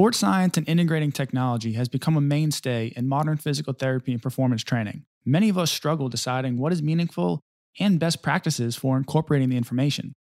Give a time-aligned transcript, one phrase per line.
[0.00, 4.64] Sports science and integrating technology has become a mainstay in modern physical therapy and performance
[4.64, 5.04] training.
[5.26, 7.42] Many of us struggle deciding what is meaningful
[7.78, 10.14] and best practices for incorporating the information.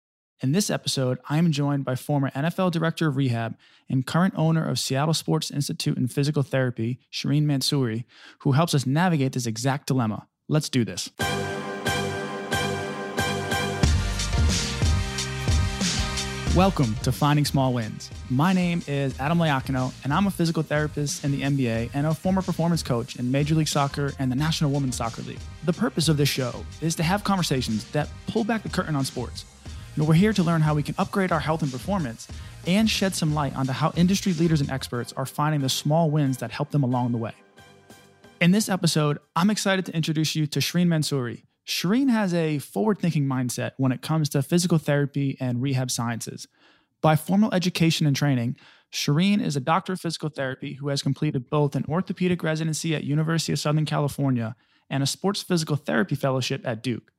[0.43, 3.57] In this episode, I am joined by former NFL Director of Rehab
[3.89, 8.03] and current owner of Seattle Sports Institute in Physical Therapy, Shireen Mansoori,
[8.41, 10.27] who helps us navigate this exact dilemma.
[10.49, 11.09] Let's do this.
[16.57, 18.11] Welcome to Finding Small Wins.
[18.31, 22.15] My name is Adam Loiacono, and I'm a physical therapist in the NBA and a
[22.15, 25.39] former performance coach in Major League Soccer and the National Women's Soccer League.
[25.67, 29.05] The purpose of this show is to have conversations that pull back the curtain on
[29.05, 29.45] sports.
[29.97, 32.27] We're here to learn how we can upgrade our health and performance
[32.67, 36.39] and shed some light onto how industry leaders and experts are finding the small wins
[36.39, 37.33] that help them along the way.
[38.41, 41.43] In this episode, I'm excited to introduce you to Shireen Mansoori.
[41.69, 46.49] Shireen has a forward thinking mindset when it comes to physical therapy and rehab sciences.
[47.03, 48.57] By formal education and training,
[48.91, 53.05] Shireen is a doctor of physical therapy who has completed both an orthopedic residency at
[53.05, 54.57] University of Southern California
[54.89, 57.13] and a sports physical therapy fellowship at Duke.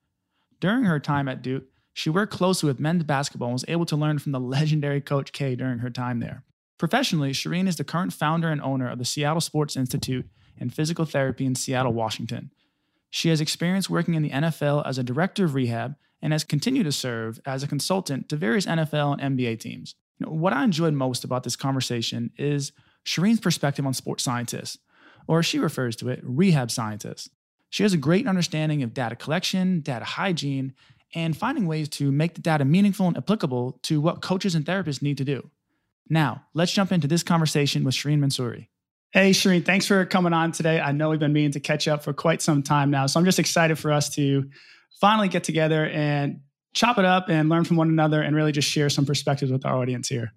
[0.59, 3.95] During her time at Duke, she worked closely with men's basketball and was able to
[3.95, 6.43] learn from the legendary Coach K during her time there.
[6.79, 11.05] Professionally, Shireen is the current founder and owner of the Seattle Sports Institute and Physical
[11.05, 12.49] Therapy in Seattle, Washington.
[13.09, 16.83] She has experience working in the NFL as a director of rehab and has continued
[16.83, 19.95] to serve as a consultant to various NFL and NBA teams.
[20.19, 22.71] You know, what I enjoyed most about this conversation is
[23.05, 24.77] Shireen's perspective on sports scientists,
[25.27, 27.29] or as she refers to it, rehab scientists.
[27.69, 30.73] She has a great understanding of data collection, data hygiene,
[31.15, 35.01] and finding ways to make the data meaningful and applicable to what coaches and therapists
[35.01, 35.49] need to do.
[36.09, 38.67] Now, let's jump into this conversation with Shireen Mansoori.
[39.11, 40.79] Hey, Shireen, thanks for coming on today.
[40.79, 43.07] I know we've been meaning to catch up for quite some time now.
[43.07, 44.47] So I'm just excited for us to
[45.01, 46.41] finally get together and
[46.73, 49.65] chop it up and learn from one another and really just share some perspectives with
[49.65, 50.31] our audience here.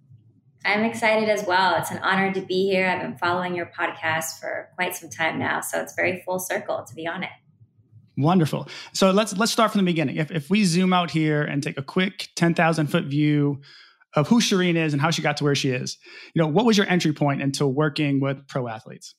[0.64, 1.76] I'm excited as well.
[1.76, 2.88] It's an honor to be here.
[2.88, 6.82] I've been following your podcast for quite some time now, so it's very full circle
[6.82, 7.30] to be on it.
[8.16, 8.68] Wonderful.
[8.94, 10.16] So let's let's start from the beginning.
[10.16, 13.60] If if we zoom out here and take a quick 10,000 foot view
[14.14, 15.98] of who Shireen is and how she got to where she is.
[16.34, 19.14] You know, what was your entry point into working with pro athletes?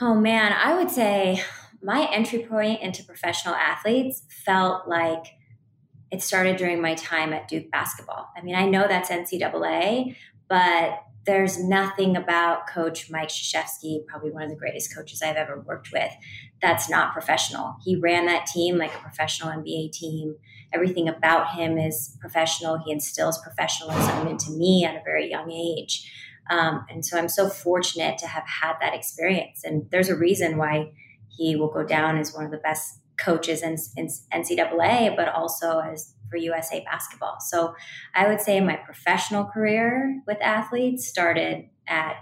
[0.00, 1.42] Oh man, I would say
[1.82, 5.26] my entry point into professional athletes felt like
[6.10, 8.28] it started during my time at Duke basketball.
[8.36, 10.16] I mean, I know that's NCAA,
[10.48, 15.60] but there's nothing about Coach Mike Krzyzewski, probably one of the greatest coaches I've ever
[15.60, 16.10] worked with,
[16.62, 17.76] that's not professional.
[17.84, 20.36] He ran that team like a professional NBA team.
[20.72, 22.78] Everything about him is professional.
[22.78, 26.12] He instills professionalism into me at a very young age.
[26.50, 29.64] Um, and so I'm so fortunate to have had that experience.
[29.64, 30.92] And there's a reason why
[31.28, 35.80] he will go down as one of the best coaches in, in NCAA, but also
[35.80, 37.38] as for USA basketball.
[37.40, 37.74] So
[38.14, 42.16] I would say my professional career with athletes started at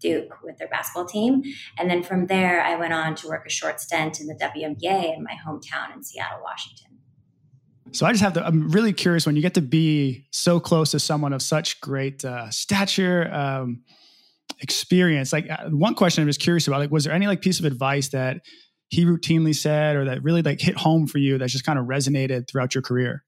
[0.00, 1.42] Duke with their basketball team.
[1.78, 5.14] And then from there, I went on to work a short stint in the WNBA
[5.14, 6.89] in my hometown in Seattle, Washington.
[7.92, 10.92] So I just have to, I'm really curious when you get to be so close
[10.92, 13.82] to someone of such great uh, stature, um,
[14.60, 15.32] experience.
[15.32, 17.64] Like uh, one question I'm just curious about, like, was there any like piece of
[17.64, 18.42] advice that
[18.88, 21.86] he routinely said or that really like hit home for you that just kind of
[21.86, 23.24] resonated throughout your career?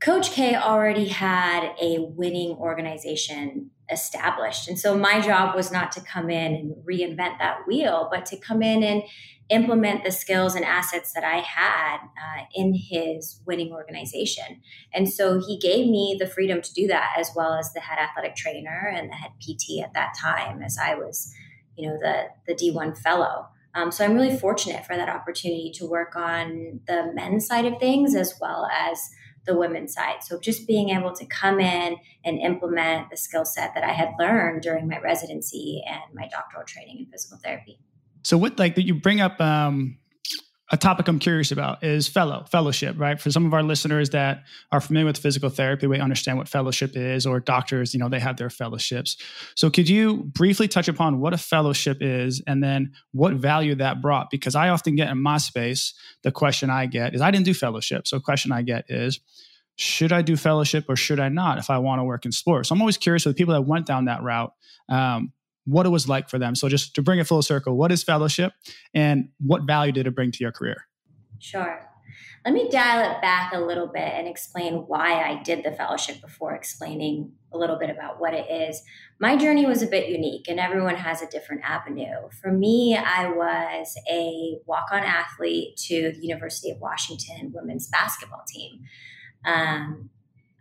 [0.00, 4.66] Coach K already had a winning organization established.
[4.66, 8.38] And so my job was not to come in and reinvent that wheel, but to
[8.38, 9.02] come in and
[9.50, 14.62] implement the skills and assets that I had uh, in his winning organization.
[14.94, 17.98] And so he gave me the freedom to do that, as well as the head
[17.98, 21.34] athletic trainer and the head PT at that time, as I was,
[21.76, 23.48] you know, the the D1 fellow.
[23.74, 27.78] Um, so I'm really fortunate for that opportunity to work on the men's side of
[27.78, 29.10] things as well as
[29.46, 30.22] the women's side.
[30.22, 34.10] So just being able to come in and implement the skill set that I had
[34.18, 37.78] learned during my residency and my doctoral training in physical therapy.
[38.22, 39.96] So what like that you bring up um
[40.72, 43.20] a topic I'm curious about is fellow fellowship, right?
[43.20, 46.96] For some of our listeners that are familiar with physical therapy, we understand what fellowship
[46.96, 49.16] is, or doctors, you know, they have their fellowships.
[49.56, 54.00] So, could you briefly touch upon what a fellowship is, and then what value that
[54.00, 54.30] brought?
[54.30, 55.92] Because I often get in my space
[56.22, 59.18] the question I get is, I didn't do fellowship, so question I get is,
[59.74, 62.68] should I do fellowship or should I not if I want to work in sports?
[62.68, 64.52] So I'm always curious with people that went down that route.
[64.88, 65.32] Um,
[65.70, 66.54] what it was like for them.
[66.54, 68.52] So just to bring it full circle, what is fellowship
[68.94, 70.86] and what value did it bring to your career?
[71.38, 71.86] Sure.
[72.44, 76.22] Let me dial it back a little bit and explain why I did the fellowship
[76.22, 78.82] before explaining a little bit about what it is.
[79.20, 82.30] My journey was a bit unique and everyone has a different avenue.
[82.40, 88.44] For me, I was a walk on athlete to the University of Washington women's basketball
[88.48, 88.80] team.
[89.44, 90.08] Um,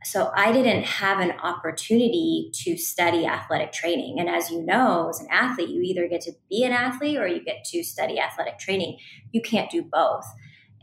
[0.04, 4.20] so I didn't have an opportunity to study athletic training.
[4.20, 7.28] And as you know, as an athlete, you either get to be an athlete or
[7.28, 8.98] you get to study athletic training.
[9.32, 10.26] You can't do both.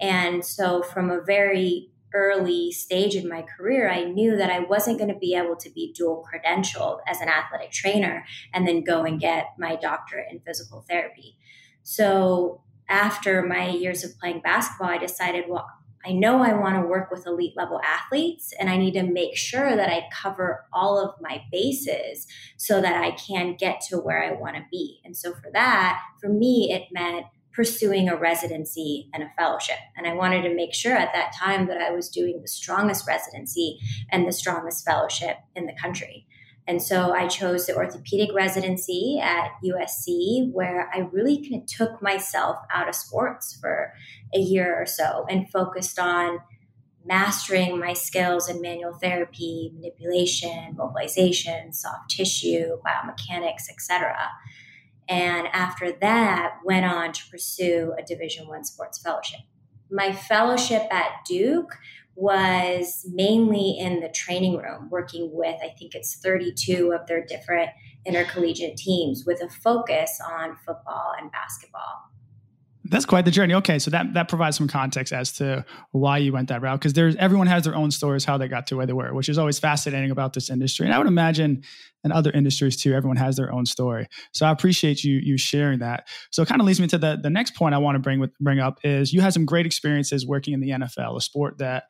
[0.01, 4.99] And so from a very early stage in my career, I knew that I wasn't
[4.99, 9.05] going to be able to be dual credentialed as an athletic trainer and then go
[9.05, 11.37] and get my doctorate in physical therapy.
[11.83, 15.67] So after my years of playing basketball, I decided, well,
[16.07, 19.37] I know I want to work with elite level athletes and I need to make
[19.37, 24.23] sure that I cover all of my bases so that I can get to where
[24.23, 25.01] I want to be.
[25.05, 29.79] And so for that, for me, it meant pursuing a residency and a fellowship.
[29.97, 33.09] And I wanted to make sure at that time that I was doing the strongest
[33.09, 33.79] residency
[34.13, 36.27] and the strongest fellowship in the country.
[36.69, 42.03] And so I chose the orthopedic residency at USC, where I really kind of took
[42.03, 43.93] myself out of sports for
[44.35, 46.41] a year or so and focused on
[47.05, 54.17] mastering my skills in manual therapy, manipulation, mobilization, soft tissue, biomechanics, etc.
[55.09, 59.41] And after that, went on to pursue a Division One sports fellowship.
[59.89, 61.79] My fellowship at Duke
[62.17, 67.71] was mainly in the training room, working with, I think it's 32 of their different
[68.07, 72.11] intercollegiate teams with a focus on football and basketball.
[72.89, 73.55] That's quite the journey.
[73.55, 76.93] Okay, so that that provides some context as to why you went that route because
[76.93, 79.39] there's everyone has their own stories how they got to where they were, which is
[79.39, 80.87] always fascinating about this industry.
[80.87, 81.63] And I would imagine
[82.05, 84.07] in other industries too, everyone has their own story.
[84.33, 86.07] So I appreciate you you sharing that.
[86.31, 88.21] So it kind of leads me to the the next point I want to bring
[88.21, 91.59] with, bring up is you had some great experiences working in the NFL, a sport
[91.59, 91.85] that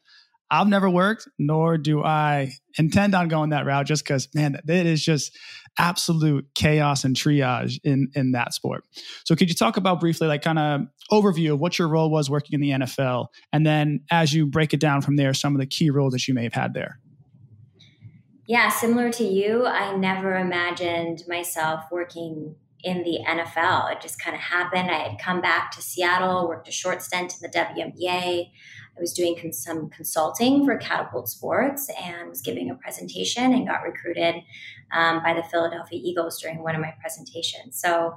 [0.50, 4.86] I've never worked, nor do I intend on going that route just because, man, it
[4.86, 5.36] is just
[5.78, 8.84] absolute chaos and triage in, in that sport.
[9.24, 12.30] So, could you talk about briefly, like, kind of overview of what your role was
[12.30, 13.26] working in the NFL?
[13.52, 16.28] And then as you break it down from there, some of the key roles that
[16.28, 17.00] you may have had there?
[18.46, 22.54] Yeah, similar to you, I never imagined myself working
[22.84, 23.90] in the NFL.
[23.90, 24.88] It just kind of happened.
[24.88, 28.50] I had come back to Seattle, worked a short stint in the WNBA.
[28.96, 33.82] I was doing some consulting for Catapult Sports and was giving a presentation and got
[33.82, 34.36] recruited
[34.92, 37.78] um, by the Philadelphia Eagles during one of my presentations.
[37.80, 38.14] So,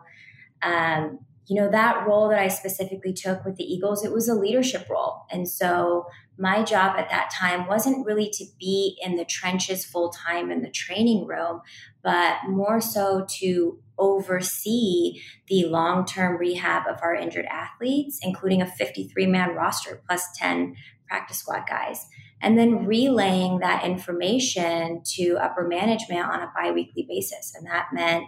[0.61, 4.35] um, you know, that role that I specifically took with the Eagles, it was a
[4.35, 5.25] leadership role.
[5.31, 6.05] And so
[6.39, 10.61] my job at that time wasn't really to be in the trenches full time in
[10.61, 11.61] the training room,
[12.01, 18.65] but more so to oversee the long term rehab of our injured athletes, including a
[18.65, 20.75] 53 man roster plus 10
[21.07, 22.05] practice squad guys.
[22.41, 27.53] And then relaying that information to upper management on a bi weekly basis.
[27.53, 28.23] And that meant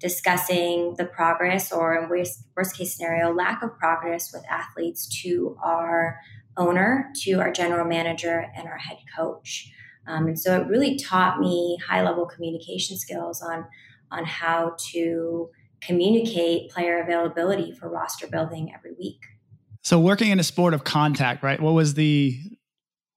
[0.00, 5.56] discussing the progress or, in worst, worst case scenario, lack of progress with athletes to
[5.62, 6.20] our
[6.58, 9.70] owner, to our general manager, and our head coach.
[10.06, 13.64] Um, and so it really taught me high level communication skills on
[14.10, 15.50] on how to
[15.80, 19.20] communicate player availability for roster building every week.
[19.82, 21.60] So working in a sport of contact, right?
[21.60, 22.38] What was the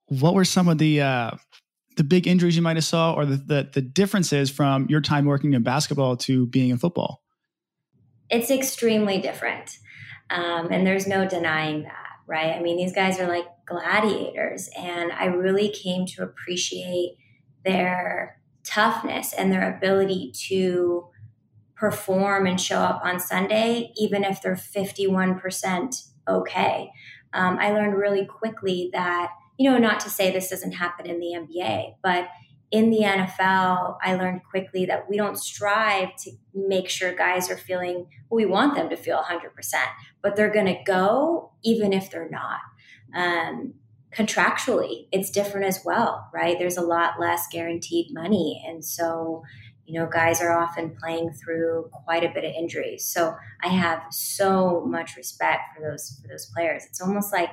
[0.08, 1.32] what were some of the uh
[1.98, 5.26] the big injuries you might have saw or the, the, the differences from your time
[5.26, 7.22] working in basketball to being in football?
[8.30, 9.78] It's extremely different.
[10.30, 12.56] Um, and there's no denying that, right?
[12.56, 17.18] I mean, these guys are like gladiators, and I really came to appreciate
[17.66, 21.10] their toughness and their ability to
[21.76, 26.92] perform and show up on Sunday, even if they're 51% okay.
[27.34, 31.20] Um, I learned really quickly that, you know, not to say this doesn't happen in
[31.20, 32.30] the NBA, but
[32.72, 37.58] in the NFL, I learned quickly that we don't strive to make sure guys are
[37.58, 39.42] feeling, we want them to feel 100%,
[40.22, 42.60] but they're going to go even if they're not.
[43.14, 43.74] Um,
[44.14, 46.60] contractually it's different as well right?
[46.60, 49.44] There's a lot less guaranteed money and so
[49.86, 53.06] you know guys are often playing through quite a bit of injuries.
[53.06, 56.86] So i have so much respect for those for those players.
[56.86, 57.50] It's almost like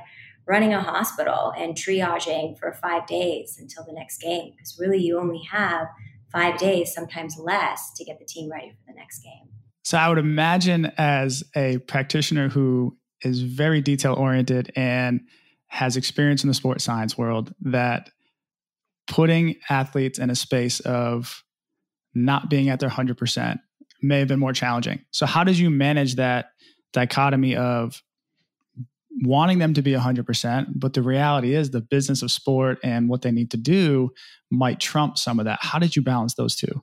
[0.48, 5.18] running a hospital and triaging for five days until the next game because really you
[5.18, 5.86] only have
[6.32, 9.48] five days sometimes less to get the team ready for the next game
[9.84, 15.20] so i would imagine as a practitioner who is very detail oriented and
[15.68, 18.10] has experience in the sports science world that
[19.06, 21.42] putting athletes in a space of
[22.14, 23.58] not being at their 100%
[24.02, 25.04] may have been more challenging.
[25.10, 26.50] So, how did you manage that
[26.92, 28.02] dichotomy of
[29.22, 33.22] wanting them to be 100%, but the reality is the business of sport and what
[33.22, 34.10] they need to do
[34.50, 35.58] might trump some of that?
[35.62, 36.82] How did you balance those two?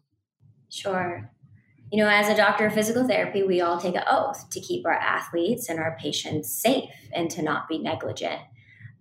[0.70, 1.32] Sure.
[1.92, 4.86] You know, as a doctor of physical therapy, we all take an oath to keep
[4.86, 8.42] our athletes and our patients safe and to not be negligent.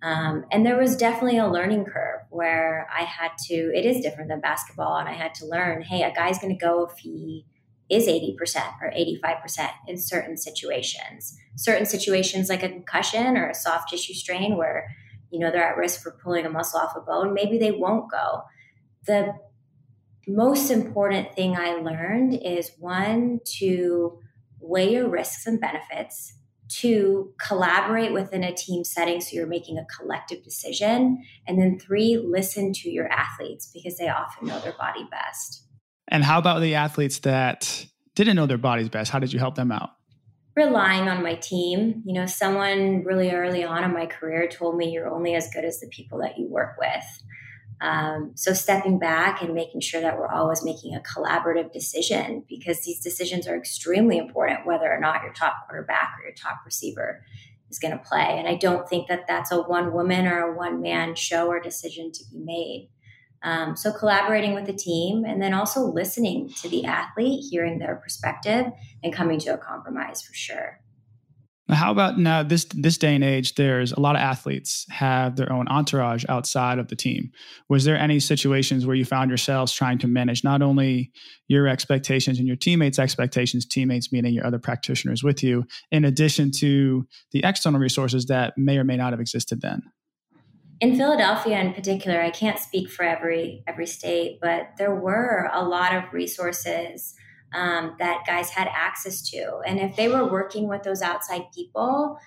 [0.03, 4.29] Um, and there was definitely a learning curve where I had to, it is different
[4.29, 4.99] than basketball.
[4.99, 7.47] And I had to learn hey, a guy's going to go if he
[7.91, 8.35] is 80%
[8.81, 11.37] or 85% in certain situations.
[11.57, 14.89] Certain situations like a concussion or a soft tissue strain where,
[15.31, 18.11] you know, they're at risk for pulling a muscle off a bone, maybe they won't
[18.11, 18.43] go.
[19.07, 19.35] The
[20.27, 24.19] most important thing I learned is one, to
[24.61, 26.35] weigh your risks and benefits,
[26.69, 32.17] two, collaborate within a team setting so you're making a collective decision, and then three,
[32.17, 35.64] listen to your athletes because they often know their body best.
[36.09, 39.11] And how about the athletes that didn't know their bodies best?
[39.11, 39.91] How did you help them out?
[40.57, 42.03] Relying on my team.
[42.05, 45.65] You know, someone really early on in my career told me you're only as good
[45.65, 47.05] as the people that you work with.
[47.81, 52.83] Um, so stepping back and making sure that we're always making a collaborative decision because
[52.83, 57.23] these decisions are extremely important, whether or not your top quarterback or your top receiver
[57.71, 58.39] is going to play.
[58.39, 61.61] And I don't think that that's a one woman or a one man show or
[61.61, 62.91] decision to be made.
[63.45, 67.97] Um, so collaborating with the team and then also listening to the athlete, hearing their
[67.97, 68.67] perspective,
[69.03, 70.81] and coming to a compromise for sure.
[71.71, 73.55] How about now this this day and age?
[73.55, 77.31] There's a lot of athletes have their own entourage outside of the team.
[77.71, 81.11] Was there any situations where you found yourselves trying to manage not only
[81.49, 86.51] your expectations and your teammates' expectations, teammates meaning your other practitioners with you, in addition
[86.59, 89.83] to the external resources that may or may not have existed then?
[90.85, 95.65] In Philadelphia, in particular, I can't speak for every every state, but there were a
[95.65, 97.15] lot of resources
[97.55, 99.61] um, that guys had access to.
[99.67, 102.19] And if they were working with those outside people,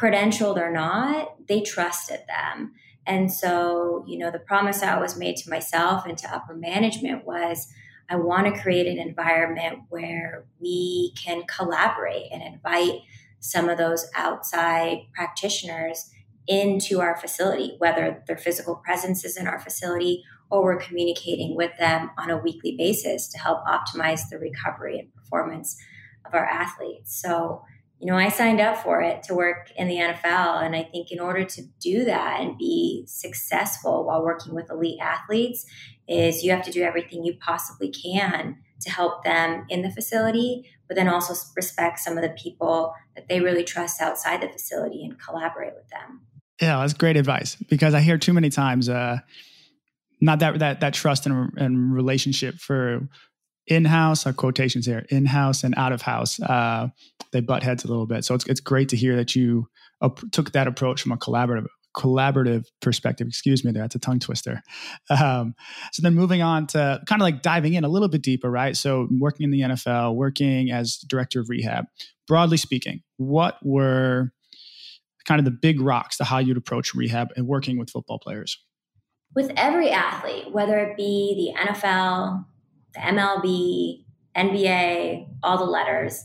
[0.00, 2.74] credentialed or not, they trusted them.
[3.04, 7.26] And so, you know, the promise I always made to myself and to upper management
[7.26, 7.66] was
[8.08, 13.00] I want to create an environment where we can collaborate and invite
[13.40, 16.12] some of those outside practitioners
[16.46, 21.72] into our facility, whether their physical presence is in our facility or we're communicating with
[21.78, 25.76] them on a weekly basis to help optimize the recovery and performance
[26.24, 27.20] of our athletes.
[27.20, 27.62] So,
[27.98, 30.62] you know, I signed up for it to work in the NFL.
[30.62, 35.00] And I think in order to do that and be successful while working with elite
[35.00, 35.64] athletes,
[36.06, 40.70] is you have to do everything you possibly can to help them in the facility,
[40.86, 45.02] but then also respect some of the people that they really trust outside the facility
[45.02, 46.20] and collaborate with them.
[46.60, 49.18] Yeah, that's great advice because I hear too many times, uh,
[50.20, 53.08] not that that that trust and, and relationship for
[53.66, 56.88] in-house, our quotations here, in-house and out of house, uh,
[57.32, 58.24] they butt heads a little bit.
[58.24, 59.68] So it's it's great to hear that you
[60.32, 63.28] took that approach from a collaborative collaborative perspective.
[63.28, 63.82] Excuse me, there.
[63.82, 64.62] That's a tongue twister.
[65.10, 65.54] Um,
[65.92, 68.76] so then moving on to kind of like diving in a little bit deeper, right?
[68.76, 71.86] So working in the NFL, working as director of rehab.
[72.26, 74.32] Broadly speaking, what were
[75.24, 78.58] kind of the big rocks to how you'd approach rehab and working with football players?
[79.34, 82.44] With every athlete, whether it be the NFL,
[82.94, 84.04] the MLB,
[84.36, 86.24] NBA, all the letters,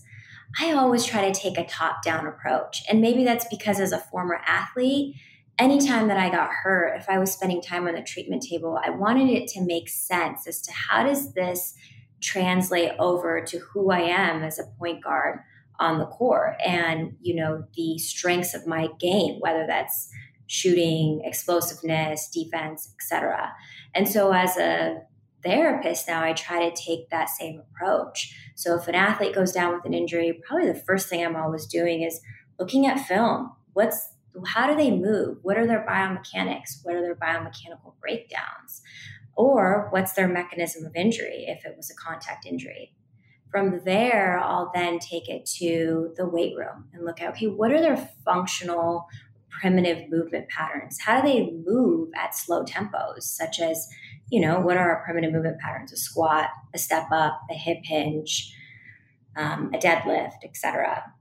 [0.60, 2.84] I always try to take a top down approach.
[2.90, 5.16] And maybe that's because as a former athlete,
[5.60, 8.90] anytime that I got hurt, if I was spending time on the treatment table, I
[8.90, 11.76] wanted it to make sense as to how does this
[12.22, 15.40] translate over to who I am as a point guard
[15.80, 20.10] on the core and you know the strengths of my game whether that's
[20.48, 23.52] shooting explosiveness defense etc
[23.96, 25.02] and so as a
[25.44, 28.36] therapist now i try to take that same approach.
[28.56, 31.66] So if an athlete goes down with an injury probably the first thing i'm always
[31.66, 32.20] doing is
[32.60, 33.52] looking at film.
[33.74, 34.14] What's
[34.46, 35.40] how do they move?
[35.42, 36.84] What are their biomechanics?
[36.84, 38.82] What are their biomechanical breakdowns?
[39.36, 42.94] Or what's their mechanism of injury if it was a contact injury
[43.52, 47.72] from there, I'll then take it to the weight room and look at okay, what
[47.72, 49.08] are their functional
[49.50, 51.00] primitive movement patterns?
[51.00, 53.90] How do they move at slow tempos, such as,
[54.30, 55.92] you know, what are our primitive movement patterns?
[55.92, 58.56] A squat, a step up, a hip hinge,
[59.36, 61.14] um, a deadlift, etc.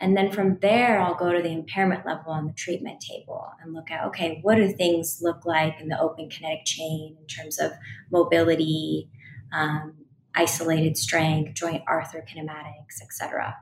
[0.00, 3.72] And then from there, I'll go to the impairment level on the treatment table and
[3.72, 7.58] look at okay, what do things look like in the open kinetic chain in terms
[7.60, 7.72] of
[8.10, 9.08] mobility,
[9.52, 9.94] um,
[10.34, 13.56] isolated strength, joint arthrokinematics, etc.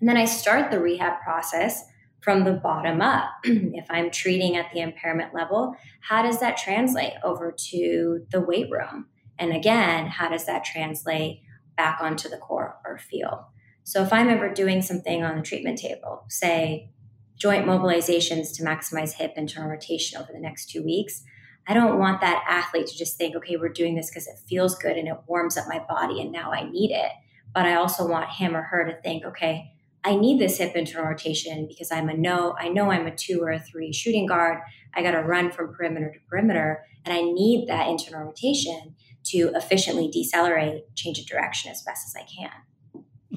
[0.00, 1.84] And then I start the rehab process
[2.20, 3.30] from the bottom up.
[3.44, 8.70] if I'm treating at the impairment level, how does that translate over to the weight
[8.70, 9.06] room?
[9.38, 11.42] And again, how does that translate
[11.76, 13.40] back onto the core or field?
[13.82, 16.90] So if I'm ever doing something on the treatment table, say
[17.36, 21.22] joint mobilizations to maximize hip internal rotation over the next two weeks,
[21.66, 24.74] I don't want that athlete to just think, okay, we're doing this because it feels
[24.74, 27.10] good and it warms up my body and now I need it.
[27.54, 29.70] But I also want him or her to think, okay,
[30.04, 33.40] I need this hip internal rotation because I'm a no, I know I'm a two
[33.40, 34.58] or a three shooting guard.
[34.94, 38.94] I got to run from perimeter to perimeter, and I need that internal rotation
[39.24, 42.50] to efficiently decelerate, change of direction as best as I can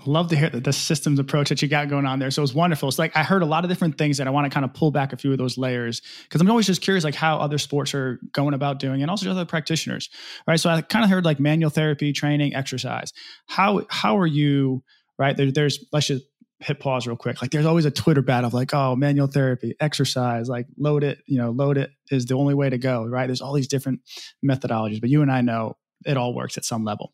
[0.06, 2.30] love to hear the, the systems approach that you got going on there.
[2.32, 2.90] So it was wonderful.
[2.90, 4.74] It's like I heard a lot of different things that I want to kind of
[4.74, 7.58] pull back a few of those layers because I'm always just curious like how other
[7.58, 10.10] sports are going about doing and also other practitioners.
[10.48, 10.60] Right.
[10.60, 13.14] So I kind of heard like manual therapy, training, exercise.
[13.48, 14.84] How how are you,
[15.18, 15.36] right?
[15.36, 16.26] There, there's let's just
[16.60, 17.42] hit pause real quick.
[17.42, 21.20] Like there's always a Twitter battle of like, oh, manual therapy, exercise, like load it,
[21.28, 23.28] you know, load it is the only way to go, right?
[23.28, 24.02] There's all these different
[24.44, 27.14] methodologies, but you and I know it all works at some level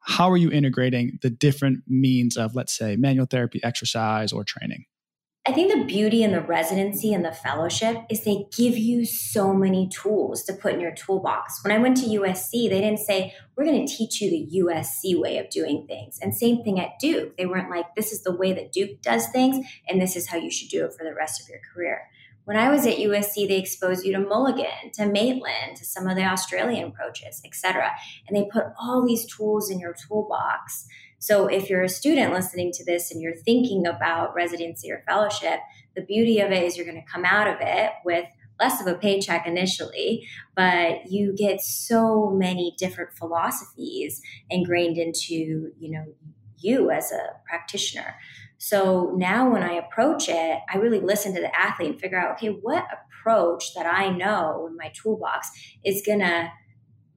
[0.00, 4.86] how are you integrating the different means of, let's say, manual therapy, exercise, or training?
[5.46, 9.54] I think the beauty in the residency and the fellowship is they give you so
[9.54, 11.64] many tools to put in your toolbox.
[11.64, 15.18] When I went to USC, they didn't say, we're going to teach you the USC
[15.18, 16.18] way of doing things.
[16.20, 17.38] And same thing at Duke.
[17.38, 20.36] They weren't like, this is the way that Duke does things, and this is how
[20.36, 22.02] you should do it for the rest of your career.
[22.50, 26.16] When I was at USC, they exposed you to Mulligan, to Maitland, to some of
[26.16, 27.92] the Australian approaches, etc.
[28.26, 30.88] And they put all these tools in your toolbox.
[31.20, 35.60] So if you're a student listening to this and you're thinking about residency or fellowship,
[35.94, 38.26] the beauty of it is you're going to come out of it with
[38.58, 40.26] less of a paycheck initially,
[40.56, 46.04] but you get so many different philosophies ingrained into, you know,
[46.58, 48.16] you as a practitioner.
[48.62, 52.32] So now when I approach it, I really listen to the athlete and figure out,
[52.32, 55.50] okay, what approach that I know in my toolbox
[55.82, 56.52] is going to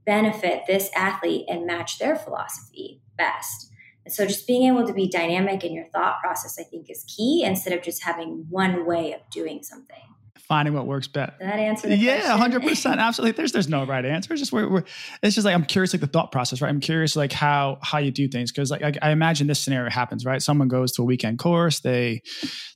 [0.06, 3.70] benefit this athlete and match their philosophy best.
[4.06, 7.04] And so just being able to be dynamic in your thought process, I think, is
[7.14, 9.98] key instead of just having one way of doing something
[10.40, 11.34] finding what works best.
[11.40, 13.36] That answer yeah, hundred percent, absolutely.
[13.36, 14.34] There's there's no right answer.
[14.34, 14.84] It's just we're, we're,
[15.22, 16.70] it's just like I'm curious like the thought process, right?
[16.70, 19.90] I'm curious like how how you do things because like I, I, imagine this scenario
[19.90, 20.42] happens, right?
[20.42, 22.22] Someone goes to a weekend course, they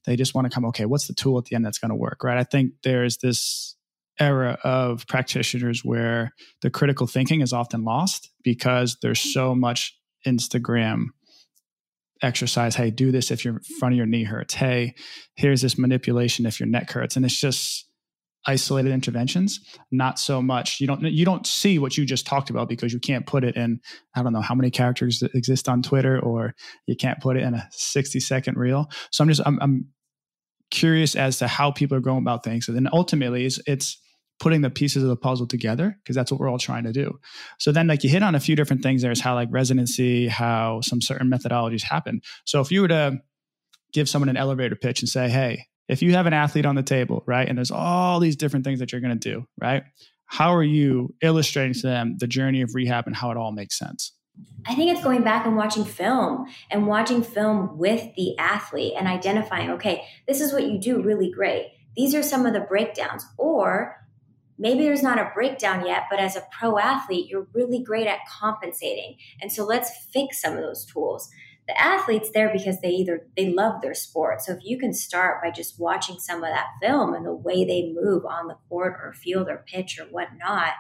[0.06, 0.66] they just want to come.
[0.66, 2.38] Okay, what's the tool at the end that's going to work, right?
[2.38, 3.76] I think there's this
[4.20, 9.96] era of practitioners where the critical thinking is often lost because there's so much
[10.26, 11.08] Instagram
[12.22, 12.76] exercise.
[12.76, 14.54] Hey, do this if your front of your knee hurts.
[14.54, 14.96] Hey,
[15.36, 17.16] here's this manipulation if your neck hurts.
[17.16, 17.88] And it's just
[18.46, 19.60] isolated interventions,
[19.92, 20.80] not so much.
[20.80, 23.56] You don't you don't see what you just talked about because you can't put it
[23.56, 23.82] in
[24.16, 26.56] I don't know how many characters exist on Twitter or
[26.88, 28.90] you can't put it in a 60 second reel.
[29.12, 29.88] So I'm just I'm, I'm
[30.72, 32.68] curious as to how people are going about things.
[32.68, 34.01] And then ultimately it's it's
[34.40, 37.20] putting the pieces of the puzzle together because that's what we're all trying to do.
[37.60, 40.82] So then like you hit on a few different things there's how like residency, how
[40.82, 42.22] some certain methodologies happen.
[42.46, 43.20] So if you were to
[43.94, 46.84] give someone an elevator pitch and say, "Hey, if you have an athlete on the
[46.84, 47.48] table, right?
[47.48, 49.84] And there's all these different things that you're going to do, right?
[50.26, 53.78] How are you illustrating to them the journey of rehab and how it all makes
[53.78, 54.12] sense?
[54.68, 59.08] I think it's going back and watching film and watching film with the athlete and
[59.08, 61.72] identifying, okay, this is what you do really great.
[61.96, 63.26] These are some of the breakdowns.
[63.38, 63.96] Or
[64.57, 68.20] maybe there's not a breakdown yet, but as a pro athlete, you're really great at
[68.29, 69.17] compensating.
[69.41, 71.29] And so let's fix some of those tools.
[71.67, 74.41] The athletes there because they either they love their sport.
[74.41, 77.65] So if you can start by just watching some of that film and the way
[77.65, 80.72] they move on the court or field or pitch or whatnot,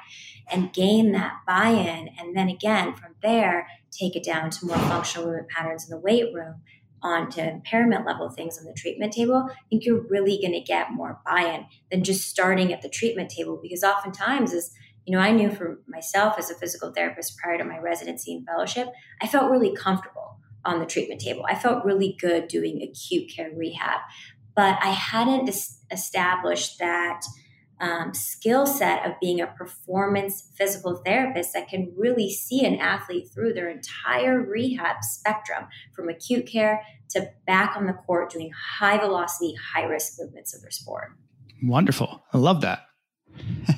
[0.49, 5.27] and gain that buy-in, and then again from there take it down to more functional
[5.27, 6.61] movement patterns in the weight room
[7.03, 10.91] onto impairment level things on the treatment table, I think you're really going to get
[10.91, 13.59] more buy-in than just starting at the treatment table.
[13.61, 14.71] Because oftentimes, as
[15.05, 18.45] you know, I knew for myself as a physical therapist prior to my residency and
[18.45, 18.89] fellowship,
[19.21, 21.45] I felt really comfortable on the treatment table.
[21.47, 24.01] I felt really good doing acute care rehab,
[24.55, 25.49] but I hadn't
[25.91, 27.21] established that
[27.79, 33.29] um, skill set of being a performance physical therapist that can really see an athlete
[33.33, 38.97] through their entire rehab spectrum from acute care to back on the court doing high
[38.97, 41.11] velocity, high risk movements of their sport.
[41.63, 42.23] Wonderful.
[42.33, 42.85] I love that.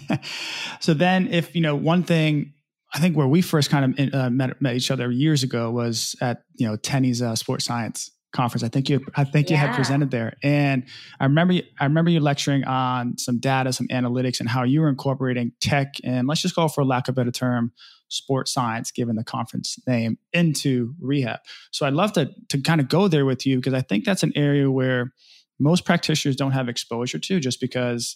[0.79, 2.53] so then if, you know, one thing
[2.93, 6.15] I think where we first kind of uh, met, met each other years ago was
[6.21, 8.63] at, you know, Tenney's uh, sports science conference.
[8.63, 10.35] I think you I think you had presented there.
[10.43, 10.83] And
[11.19, 14.81] I remember you, I remember you lecturing on some data, some analytics and how you
[14.81, 17.71] were incorporating tech and let's just go for lack of a better term,
[18.09, 21.39] sports science, given the conference name, into rehab.
[21.71, 24.23] So I'd love to to kind of go there with you because I think that's
[24.23, 25.13] an area where
[25.59, 28.15] most practitioners don't have exposure to just because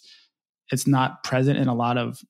[0.70, 2.22] it's not present in a lot of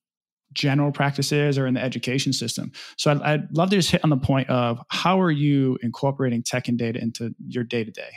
[0.55, 2.73] general practices or in the education system.
[2.97, 6.43] So I'd, I'd, love to just hit on the point of how are you incorporating
[6.43, 8.11] tech and data into your day to day?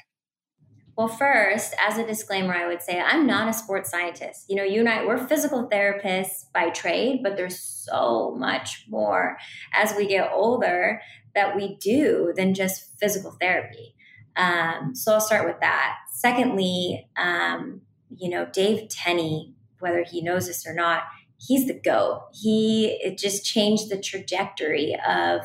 [0.97, 4.45] Well, first, as a disclaimer, I would say I'm not a sports scientist.
[4.49, 9.37] You know, you and I, we're physical therapists by trade, but there's so much more
[9.75, 10.99] as we get older
[11.35, 13.93] that we do than just physical therapy.
[14.37, 15.97] Um, so I'll start with that.
[16.13, 17.81] Secondly, um,
[18.15, 21.03] you know, Dave Tenney, whether he knows this or not,
[21.37, 22.23] he's the go.
[22.33, 25.41] He just changed the trajectory of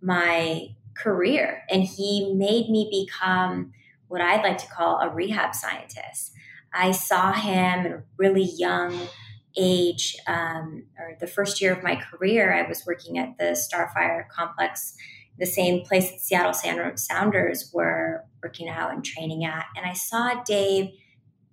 [0.00, 3.72] my career, and he made me become
[4.08, 6.32] what I'd like to call a rehab scientist.
[6.72, 8.98] I saw him at a really young
[9.56, 12.52] age, um, or the first year of my career.
[12.52, 14.94] I was working at the Starfire complex,
[15.38, 20.42] the same place that Seattle Sounders were working out and training at, and I saw
[20.42, 20.90] Dave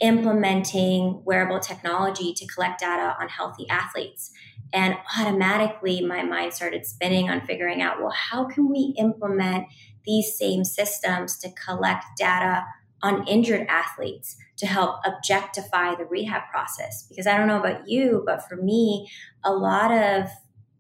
[0.01, 4.31] implementing wearable technology to collect data on healthy athletes.
[4.73, 9.67] And automatically, my mind started spinning on figuring out well, how can we implement
[10.05, 12.63] these same systems to collect data
[13.01, 17.05] on injured athletes to help objectify the rehab process?
[17.08, 19.10] Because I don't know about you, but for me,
[19.43, 20.27] a lot of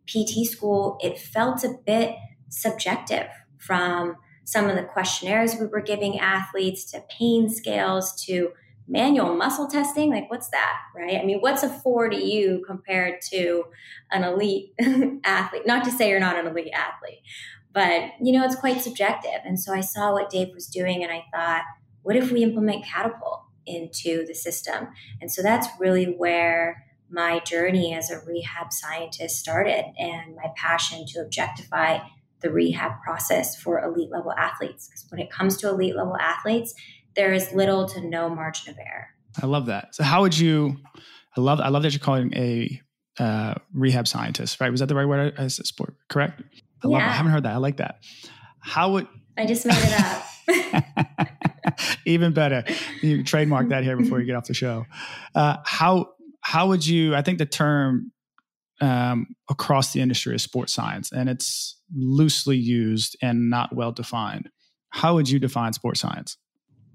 [0.07, 2.15] PT school, it felt a bit
[2.49, 8.51] subjective from some of the questionnaires we were giving athletes to pain scales to
[8.87, 10.11] manual muscle testing?
[10.11, 11.19] Like what's that right?
[11.21, 13.65] I mean what's a four to you compared to
[14.11, 14.73] an elite
[15.23, 15.65] athlete?
[15.65, 17.21] Not to say you're not an elite athlete
[17.73, 19.41] but you know it's quite subjective.
[19.43, 21.63] And so i saw what dave was doing and i thought
[22.03, 24.89] what if we implement catapult into the system?
[25.21, 31.05] And so that's really where my journey as a rehab scientist started and my passion
[31.07, 31.99] to objectify
[32.41, 34.87] the rehab process for elite level athletes.
[34.87, 36.75] Because when it comes to elite level athletes
[37.15, 39.07] there is little to no margin of error.
[39.41, 39.95] I love that.
[39.95, 40.77] So how would you?
[41.37, 42.81] I love I love that you're calling a
[43.19, 44.69] uh, rehab scientist, right?
[44.71, 45.33] Was that the right word?
[45.37, 46.41] As a sport, correct?
[46.83, 46.89] I yeah.
[46.89, 47.01] love.
[47.01, 47.05] It.
[47.05, 47.53] I haven't heard that.
[47.53, 47.99] I like that.
[48.59, 51.27] How would I just made it up?
[52.05, 52.63] Even better.
[53.01, 54.85] You trademark that here before you get off the show.
[55.33, 56.09] Uh, how
[56.41, 57.15] how would you?
[57.15, 58.11] I think the term
[58.81, 64.49] um, across the industry is sports science, and it's loosely used and not well defined.
[64.89, 66.37] How would you define sports science?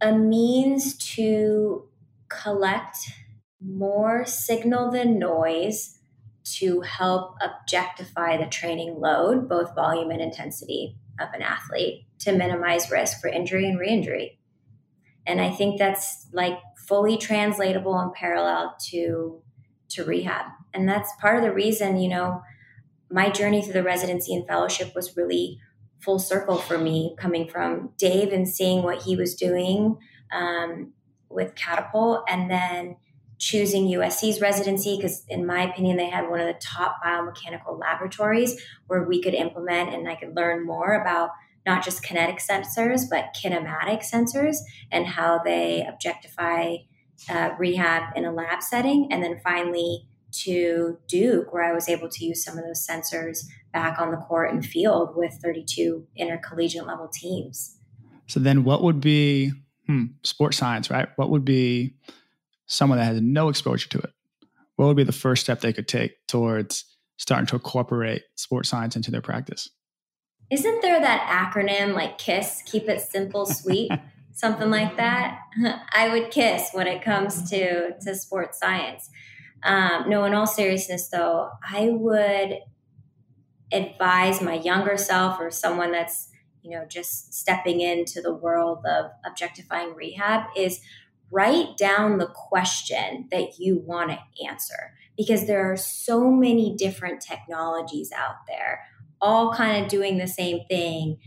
[0.00, 1.88] A means to
[2.28, 2.96] collect
[3.60, 5.98] more signal than noise
[6.44, 12.90] to help objectify the training load, both volume and intensity of an athlete to minimize
[12.90, 14.38] risk for injury and re-injury.
[15.26, 19.42] And I think that's like fully translatable and parallel to
[19.90, 20.46] to rehab.
[20.72, 22.42] And that's part of the reason, you know,
[23.10, 25.58] my journey through the residency and fellowship was really
[26.02, 29.98] full circle for me coming from Dave and seeing what he was doing
[30.32, 30.92] um,
[31.28, 32.96] with Catapult and then
[33.38, 38.62] choosing USC's residency because, in my opinion, they had one of the top biomechanical laboratories
[38.86, 41.30] where we could implement and I could learn more about
[41.66, 44.58] not just kinetic sensors, but kinematic sensors
[44.90, 46.76] and how they objectify
[47.28, 49.08] uh, rehab in a lab setting.
[49.10, 53.46] And then finally, to Duke, where I was able to use some of those sensors
[53.72, 57.76] back on the court and field with 32 intercollegiate level teams.
[58.26, 59.52] So then what would be
[59.86, 61.08] hmm, sports science, right?
[61.16, 61.94] What would be
[62.66, 64.10] someone that has no exposure to it?
[64.76, 66.84] What would be the first step they could take towards
[67.18, 69.68] starting to incorporate sports science into their practice?
[70.50, 73.90] Isn't there that acronym like KISS, keep it simple, sweet?
[74.32, 75.38] Something like that.
[75.92, 79.10] I would kiss when it comes to, to sports science.
[79.62, 82.58] Um, no, in all seriousness, though, I would
[83.72, 86.28] advise my younger self or someone that's
[86.62, 90.80] you know just stepping into the world of objectifying rehab is
[91.30, 97.20] write down the question that you want to answer because there are so many different
[97.20, 98.80] technologies out there
[99.20, 101.18] all kind of doing the same thing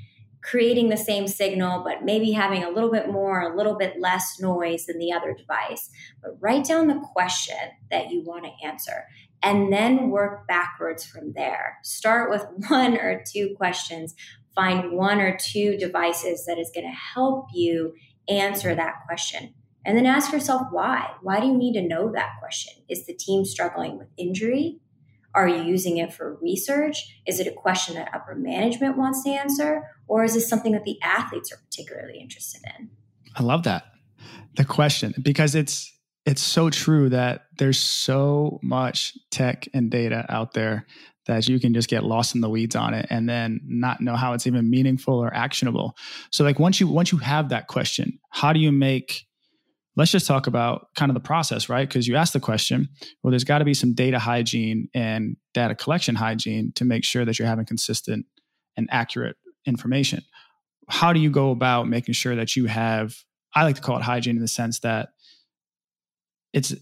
[0.44, 4.40] creating the same signal, but maybe having a little bit more, a little bit less
[4.40, 5.90] noise than the other device.
[6.22, 7.56] But write down the question
[7.90, 9.06] that you want to answer
[9.44, 11.78] and then work backwards from there.
[11.84, 14.16] Start with one or two questions,
[14.56, 17.94] find one or two devices that is going to help you
[18.30, 19.54] answer that question.
[19.86, 21.12] And then ask yourself why.
[21.22, 22.74] Why do you need to know that question?
[22.88, 24.80] Is the team struggling with injury?
[25.36, 27.20] Are you using it for research?
[27.28, 29.84] Is it a question that upper management wants to answer?
[30.08, 32.92] Or is this something that the athletes are particularly interested in?
[33.36, 33.86] I love that.
[34.56, 35.93] The question, because it's
[36.26, 40.86] it's so true that there's so much tech and data out there
[41.26, 44.16] that you can just get lost in the weeds on it and then not know
[44.16, 45.96] how it's even meaningful or actionable.
[46.32, 49.26] So like once you once you have that question, how do you make
[49.96, 51.88] let's just talk about kind of the process, right?
[51.88, 52.90] Because you asked the question,
[53.22, 57.26] well, there's got to be some data hygiene and data collection hygiene to make sure
[57.26, 58.26] that you're having consistent
[58.76, 60.24] and accurate information.
[60.90, 63.16] How do you go about making sure that you have,
[63.56, 65.10] I like to call it hygiene in the sense that
[66.54, 66.74] it's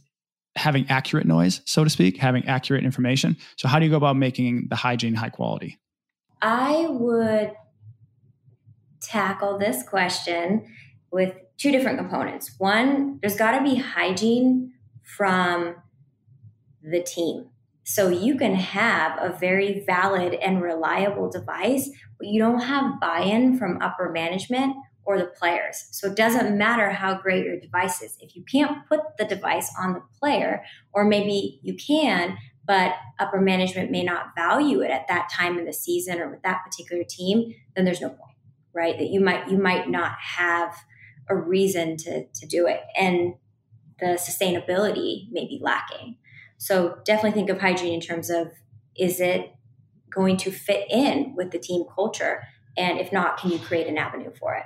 [0.55, 3.37] having accurate noise, so to speak, having accurate information.
[3.55, 5.79] So, how do you go about making the hygiene high quality?
[6.41, 7.53] I would
[9.01, 10.65] tackle this question
[11.11, 12.55] with two different components.
[12.57, 15.75] One, there's got to be hygiene from
[16.81, 17.47] the team.
[17.83, 23.21] So you can have a very valid and reliable device, but you don't have buy
[23.21, 24.75] in from upper management
[25.11, 25.87] or the players.
[25.91, 28.17] So it doesn't matter how great your device is.
[28.19, 33.41] If you can't put the device on the player, or maybe you can, but upper
[33.41, 37.03] management may not value it at that time in the season or with that particular
[37.03, 38.35] team, then there's no point,
[38.73, 38.97] right?
[38.97, 40.75] That you might you might not have
[41.27, 42.81] a reason to to do it.
[42.97, 43.33] And
[43.99, 46.17] the sustainability may be lacking.
[46.57, 48.51] So definitely think of hygiene in terms of
[48.95, 49.53] is it
[50.13, 52.43] going to fit in with the team culture?
[52.77, 54.63] And if not, can you create an avenue for it?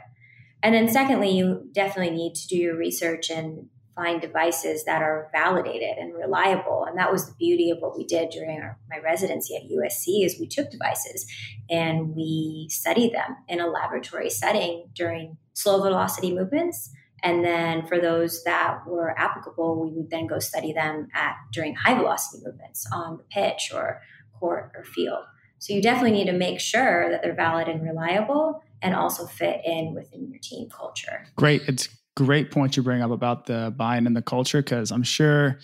[0.65, 5.29] And then, secondly, you definitely need to do your research and find devices that are
[5.31, 6.85] validated and reliable.
[6.89, 10.25] And that was the beauty of what we did during our, my residency at USC
[10.25, 11.31] is we took devices
[11.69, 16.89] and we studied them in a laboratory setting during slow velocity movements.
[17.21, 21.75] And then for those that were applicable, we would then go study them at during
[21.75, 24.01] high velocity movements on the pitch or
[24.39, 25.25] court or field.
[25.59, 29.61] So you definitely need to make sure that they're valid and reliable and also fit
[29.65, 31.25] in within your team culture.
[31.35, 31.63] Great.
[31.67, 35.59] It's great point you bring up about the buy-in and the culture because I'm sure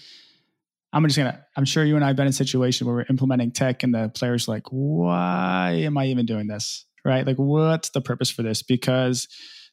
[0.93, 3.05] I'm just gonna I'm sure you and I have been in a situation where we're
[3.09, 6.85] implementing tech and the players like, why am I even doing this?
[7.05, 7.25] Right?
[7.25, 8.61] Like what's the purpose for this?
[8.61, 9.27] Because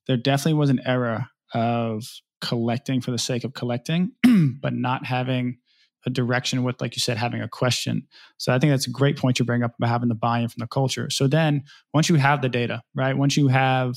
[0.07, 2.05] there definitely was an era of
[2.41, 4.13] collecting for the sake of collecting,
[4.63, 5.59] but not having
[6.07, 8.07] a direction with, like you said, having a question.
[8.37, 10.61] So I think that's a great point you bring up about having the buy-in from
[10.61, 11.11] the culture.
[11.11, 13.17] So then once you have the data, right?
[13.17, 13.97] Once you have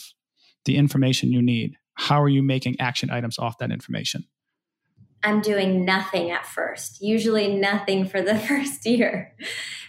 [0.65, 4.25] the information you need, how are you making action items off that information?
[5.23, 9.35] I'm doing nothing at first, usually nothing for the first year.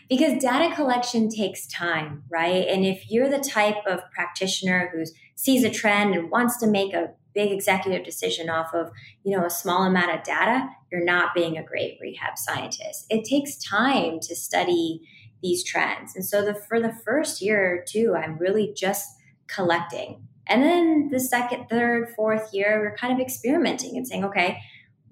[0.08, 2.66] because data collection takes time, right?
[2.68, 5.04] And if you're the type of practitioner who
[5.36, 8.90] sees a trend and wants to make a big executive decision off of
[9.24, 13.06] you know a small amount of data you're not being a great rehab scientist.
[13.08, 15.00] It takes time to study
[15.42, 16.14] these trends.
[16.14, 19.08] And so the for the first year or two i'm really just
[19.46, 20.28] collecting.
[20.46, 24.58] And then the second third fourth year we're kind of experimenting and saying okay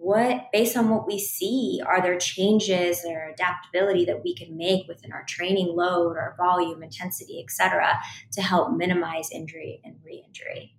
[0.01, 4.89] what based on what we see are there changes or adaptability that we can make
[4.89, 7.99] within our training load our volume intensity etc
[8.33, 10.75] to help minimize injury and re-injury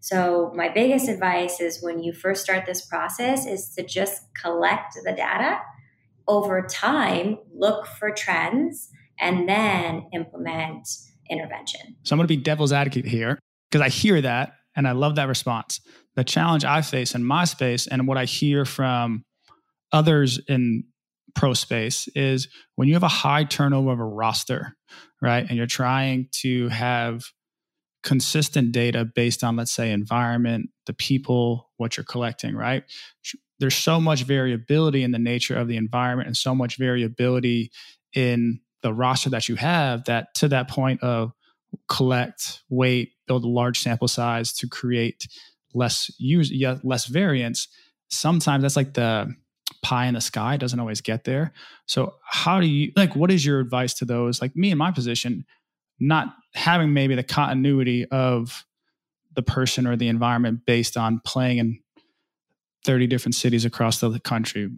[0.00, 4.94] so, my biggest advice is when you first start this process is to just collect
[5.04, 5.60] the data.
[6.26, 10.88] Over time, look for trends and then implement
[11.28, 11.96] intervention.
[12.02, 13.38] So, I'm going to be devil's advocate here
[13.70, 15.80] because I hear that and I love that response.
[16.16, 19.24] The challenge I face in my space and what I hear from
[19.92, 20.84] others in
[21.34, 24.76] pro space is when you have a high turnover of a roster,
[25.20, 25.44] right?
[25.46, 27.22] And you're trying to have
[28.02, 32.84] consistent data based on let's say environment the people what you're collecting right?
[33.58, 37.70] There's so much variability in the nature of the environment and so much variability
[38.14, 41.32] in the roster that you have that to that point of
[41.88, 45.28] collect wait build a large sample size to create
[45.74, 46.50] less use
[46.82, 47.68] less variance
[48.08, 49.32] sometimes that's like the
[49.82, 51.52] pie in the sky doesn't always get there.
[51.86, 54.42] So how do you like what is your advice to those?
[54.42, 55.44] Like me in my position
[56.00, 58.64] not having maybe the continuity of
[59.34, 61.78] the person or the environment based on playing in
[62.84, 64.70] 30 different cities across the country,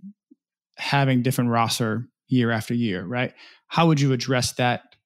[0.77, 3.33] having different roster year after year, right?
[3.69, 4.97] How would you address that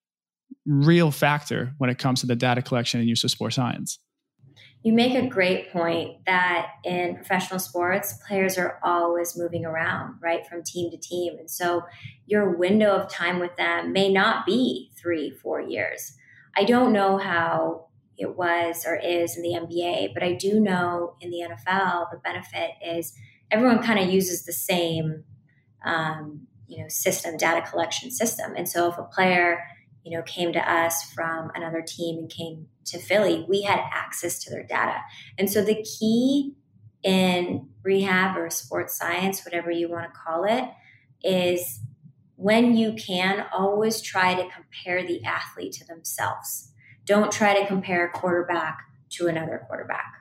[0.65, 3.99] real factor when it comes to the data collection and use of sports science?
[4.87, 10.47] You make a great point that in professional sports, players are always moving around, right,
[10.47, 11.41] from team to team.
[11.41, 11.83] And so
[12.27, 16.17] your window of time with them may not be three, four years.
[16.57, 21.17] I don't know how it was or is in the NBA, but I do know
[21.21, 23.13] in the NFL, the benefit is
[23.51, 25.25] everyone kind of uses the same,
[25.85, 28.55] um, you know, system, data collection system.
[28.57, 29.65] And so if a player
[30.07, 34.39] you know, came to us from another team and came to Philly, we had access
[34.45, 35.01] to their data.
[35.37, 36.55] And so the key
[37.03, 40.65] in rehab or sports science, whatever you want to call it,
[41.25, 41.81] is
[42.37, 46.71] when you can, always try to compare the athlete to themselves.
[47.05, 48.79] Don't try to compare a quarterback
[49.11, 50.13] to another quarterback,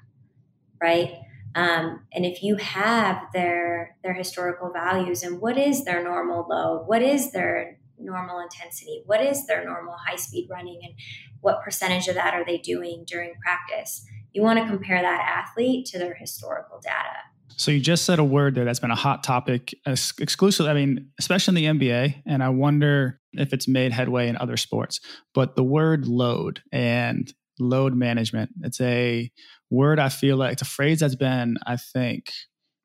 [0.82, 1.14] right?
[1.54, 6.84] Um, and if you have their their historical values and what is their normal low,
[6.86, 9.04] what is their normal intensity?
[9.06, 10.94] What is their normal high speed running and
[11.42, 14.06] what percentage of that are they doing during practice?
[14.34, 17.16] You want to compare that athlete to their historical data.
[17.58, 21.10] So you just said a word there that's been a hot topic exclusively, I mean,
[21.20, 22.24] especially in the NBA.
[22.26, 25.00] And I wonder if it's made headway in other sports.
[25.34, 29.32] But the word load and load management, it's a
[29.70, 32.30] word I feel like it's a phrase that's been, I think,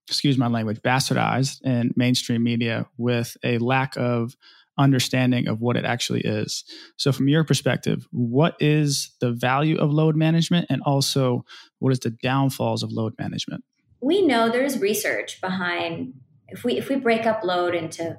[0.07, 4.37] excuse my language, bastardized in mainstream media with a lack of
[4.79, 6.65] understanding of what it actually is.
[6.97, 11.45] So, from your perspective, what is the value of load management and also
[11.79, 13.65] what is the downfalls of load management?
[14.01, 16.15] We know there's research behind
[16.49, 18.19] if we if we break up load into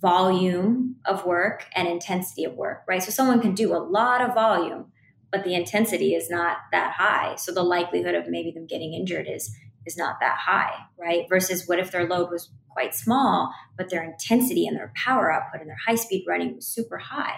[0.00, 3.02] volume of work and intensity of work, right?
[3.02, 4.92] So someone can do a lot of volume,
[5.32, 7.36] but the intensity is not that high.
[7.36, 9.50] So the likelihood of maybe them getting injured is
[9.86, 11.26] is not that high, right?
[11.28, 15.60] Versus what if their load was quite small, but their intensity and their power output
[15.60, 17.36] and their high speed running was super high.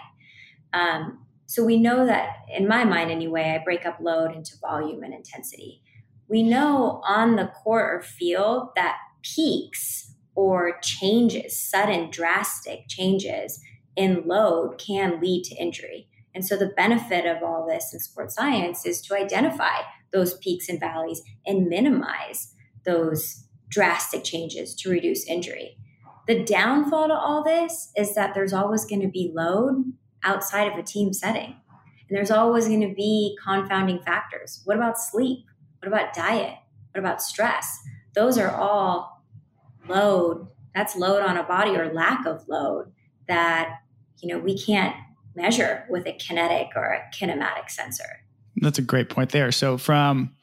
[0.73, 5.03] Um, so we know that, in my mind anyway, I break up load into volume
[5.03, 5.83] and intensity.
[6.29, 13.61] We know on the court or field that peaks or changes, sudden drastic changes
[13.95, 16.09] in load can lead to injury.
[16.35, 19.79] And so the benefit of all this in sports science is to identify
[20.13, 25.77] those peaks and valleys and minimize those drastic changes to reduce injury.
[26.27, 29.93] The downfall to all this is that there's always going to be load
[30.25, 31.57] outside of a team setting.
[32.09, 34.61] And there's always going to be confounding factors.
[34.65, 35.45] What about sleep?
[35.81, 36.57] What about diet?
[36.93, 37.79] What about stress?
[38.15, 39.25] Those are all
[39.89, 40.49] load.
[40.75, 42.93] That's load on a body or lack of load
[43.29, 43.81] that,
[44.21, 44.95] you know, we can't
[45.35, 48.26] measure with a kinetic or a kinematic sensor.
[48.57, 49.53] That's a great point there.
[49.53, 50.35] So from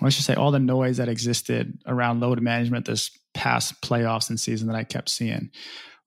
[0.00, 4.38] let's just say all the noise that existed around load management this past playoffs and
[4.40, 5.50] season that I kept seeing.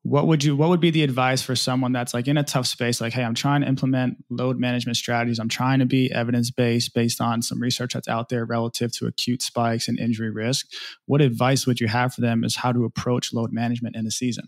[0.04, 2.66] What would you what would be the advice for someone that's like in a tough
[2.66, 6.52] space like hey I'm trying to implement load management strategies I'm trying to be evidence
[6.52, 10.68] based based on some research that's out there relative to acute spikes and injury risk
[11.06, 14.12] what advice would you have for them as how to approach load management in the
[14.12, 14.48] season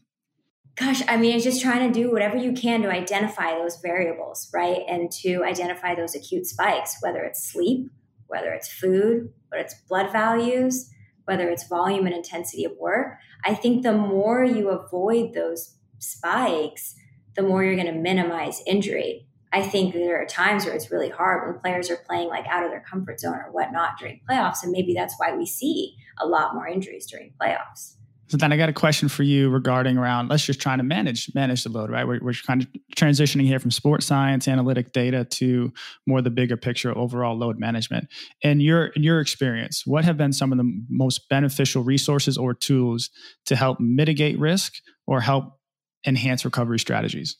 [0.82, 4.50] gosh, I mean, it's just trying to do whatever you can to identify those variables,
[4.52, 4.82] right?
[4.88, 7.92] And to identify those acute spikes, whether it's sleep,
[8.28, 10.90] whether it's food, whether it's blood values,
[11.26, 13.18] whether it's volume and intensity of work.
[13.46, 16.96] I think the more you avoid those spikes,
[17.36, 19.28] the more you're going to minimize injury.
[19.54, 22.64] I think there are times where it's really hard when players are playing like out
[22.64, 24.64] of their comfort zone or whatnot during playoffs.
[24.64, 27.98] And maybe that's why we see a lot more injuries during playoffs.
[28.32, 31.30] So then I got a question for you regarding around let's just try to manage
[31.36, 32.08] manage the load, right?
[32.08, 35.74] We're, we're kind of transitioning here from sports science, analytic data to
[36.08, 38.08] more the bigger picture overall load management.
[38.42, 42.54] In your in your experience, what have been some of the most beneficial resources or
[42.54, 43.10] tools
[43.48, 45.60] to help mitigate risk or help
[46.08, 47.36] enhance recovery strategies?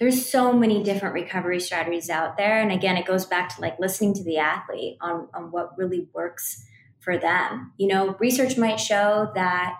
[0.00, 2.60] There's so many different recovery strategies out there.
[2.60, 6.08] And again, it goes back to like listening to the athlete on, on what really
[6.12, 6.62] works
[7.00, 7.72] for them.
[7.78, 9.78] You know, research might show that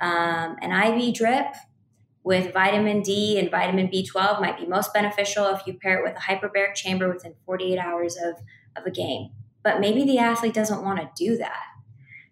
[0.00, 1.54] um, an IV drip
[2.24, 6.16] with vitamin D and vitamin B12 might be most beneficial if you pair it with
[6.16, 8.34] a hyperbaric chamber within 48 hours of,
[8.76, 9.30] of a game.
[9.62, 11.62] But maybe the athlete doesn't want to do that.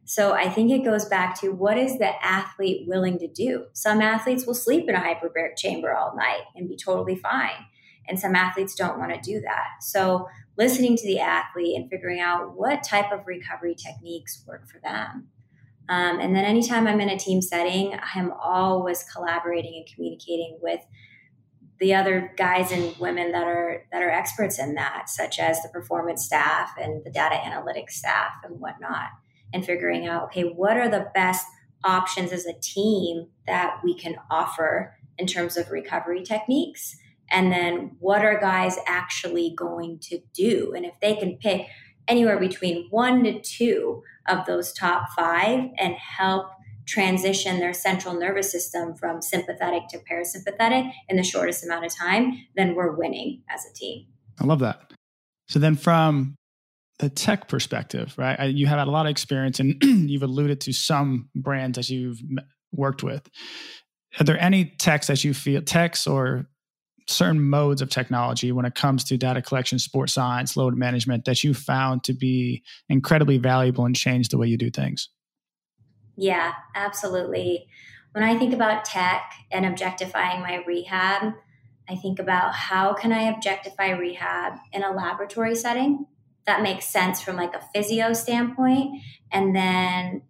[0.05, 3.67] So I think it goes back to what is the athlete willing to do?
[3.73, 7.67] Some athletes will sleep in a hyperbaric chamber all night and be totally fine.
[8.07, 9.69] And some athletes don't want to do that.
[9.81, 14.79] So listening to the athlete and figuring out what type of recovery techniques work for
[14.81, 15.29] them.
[15.89, 20.81] Um, and then anytime I'm in a team setting, I'm always collaborating and communicating with
[21.81, 25.69] the other guys and women that are that are experts in that, such as the
[25.69, 29.09] performance staff and the data analytics staff and whatnot,
[29.53, 31.45] and figuring out okay, what are the best
[31.83, 36.97] options as a team that we can offer in terms of recovery techniques,
[37.31, 41.67] and then what are guys actually going to do, and if they can pick
[42.09, 46.47] anywhere between one to two of those top five and help
[46.87, 52.33] transition their central nervous system from sympathetic to parasympathetic in the shortest amount of time,
[52.57, 54.07] then we're winning as a team.
[54.41, 54.93] I love that.
[55.49, 56.37] So then from
[56.99, 58.51] the tech perspective, right?
[58.51, 62.21] You have had a lot of experience and you've alluded to some brands that you've
[62.73, 63.29] worked with.
[64.21, 66.47] Are there any techs that you feel techs or
[67.07, 71.45] certain modes of technology when it comes to data collection, sports science, load management that
[71.45, 75.11] you found to be incredibly valuable and change the way you do things?
[76.17, 77.67] Yeah, absolutely.
[78.13, 81.35] When I think about tech and objectifying my rehab,
[81.89, 86.07] I think about how can I objectify rehab in a laboratory setting
[86.47, 89.01] that makes sense from like a physio standpoint
[89.33, 90.23] and then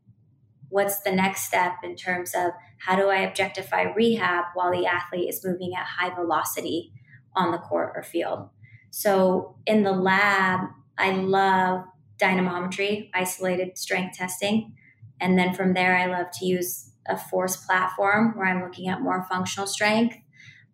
[0.68, 5.28] what's the next step in terms of how do I objectify rehab while the athlete
[5.28, 6.92] is moving at high velocity
[7.34, 8.48] on the court or field?
[8.90, 10.60] So in the lab,
[10.96, 11.84] I love
[12.18, 14.74] dynamometry, isolated strength testing.
[15.20, 19.00] And then from there, I love to use a force platform where I'm looking at
[19.00, 20.16] more functional strength.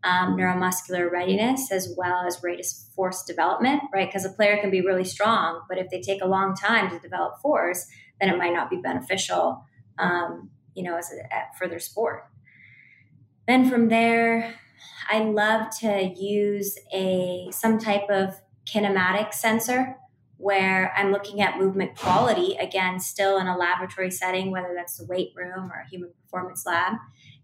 [0.02, 4.08] um, neuromuscular readiness as well as rate of force development, right?
[4.08, 6.98] Because a player can be really strong, but if they take a long time to
[6.98, 7.86] develop force,
[8.20, 9.64] then it might not be beneficial,
[9.98, 12.26] um, you know, as a, for their sport.
[13.46, 14.54] Then from there,
[15.10, 19.96] I love to use a some type of kinematic sensor
[20.36, 25.04] where I'm looking at movement quality, again, still in a laboratory setting, whether that's the
[25.04, 26.94] weight room or a human performance lab.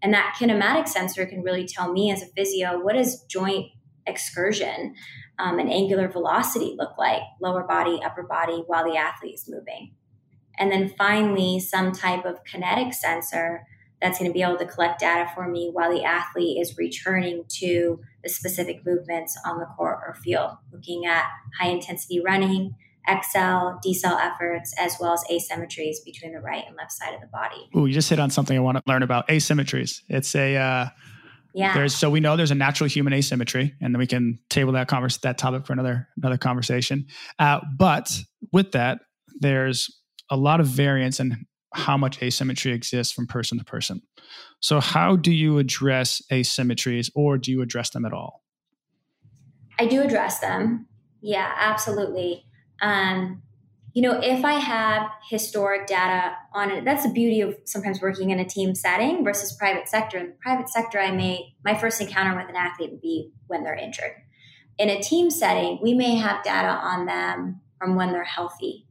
[0.01, 3.67] And that kinematic sensor can really tell me as a physio what does joint
[4.07, 4.95] excursion
[5.37, 9.93] um, and angular velocity look like, lower body, upper body, while the athlete is moving.
[10.57, 13.65] And then finally, some type of kinetic sensor
[14.01, 17.43] that's going to be able to collect data for me while the athlete is returning
[17.47, 21.25] to the specific movements on the court or field, looking at
[21.59, 22.75] high intensity running,
[23.07, 27.27] accel, decel efforts, as well as asymmetries between the right and left side of the
[27.27, 27.69] body.
[27.73, 30.01] Oh, you just hit on something I want to learn about asymmetries.
[30.09, 30.89] It's a, uh,
[31.53, 31.73] yeah.
[31.73, 34.87] There's so we know there's a natural human asymmetry, and then we can table that
[34.87, 37.07] converse that topic for another another conversation.
[37.39, 38.11] Uh, but
[38.53, 38.99] with that,
[39.39, 39.89] there's
[40.29, 44.01] a lot of variance in how much asymmetry exists from person to person.
[44.59, 48.43] So, how do you address asymmetries, or do you address them at all?
[49.79, 50.87] I do address them.
[51.21, 52.45] Yeah, absolutely.
[52.81, 53.43] Um,
[53.93, 58.29] you know, if I have historic data on it, that's the beauty of sometimes working
[58.29, 60.17] in a team setting versus private sector.
[60.17, 63.63] In the private sector, I may, my first encounter with an athlete would be when
[63.63, 64.13] they're injured.
[64.77, 68.86] In a team setting, we may have data on them from when they're healthy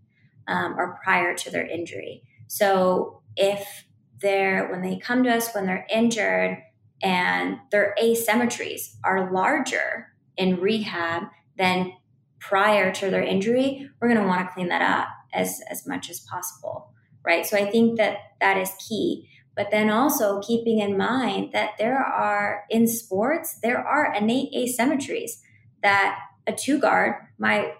[0.48, 2.22] um, or prior to their injury.
[2.48, 3.84] So if
[4.20, 6.58] they're, when they come to us when they're injured
[7.02, 11.24] and their asymmetries are larger in rehab
[11.58, 11.92] than
[12.38, 16.08] prior to their injury, we're going to want to clean that up as, as much
[16.10, 16.92] as possible.
[17.24, 17.44] Right.
[17.44, 19.28] So I think that that is key.
[19.56, 25.40] But then also keeping in mind that there are in sports, there are innate asymmetries
[25.82, 27.72] that a two guard might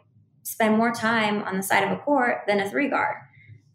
[0.46, 3.16] spend more time on the side of a court than a three guard.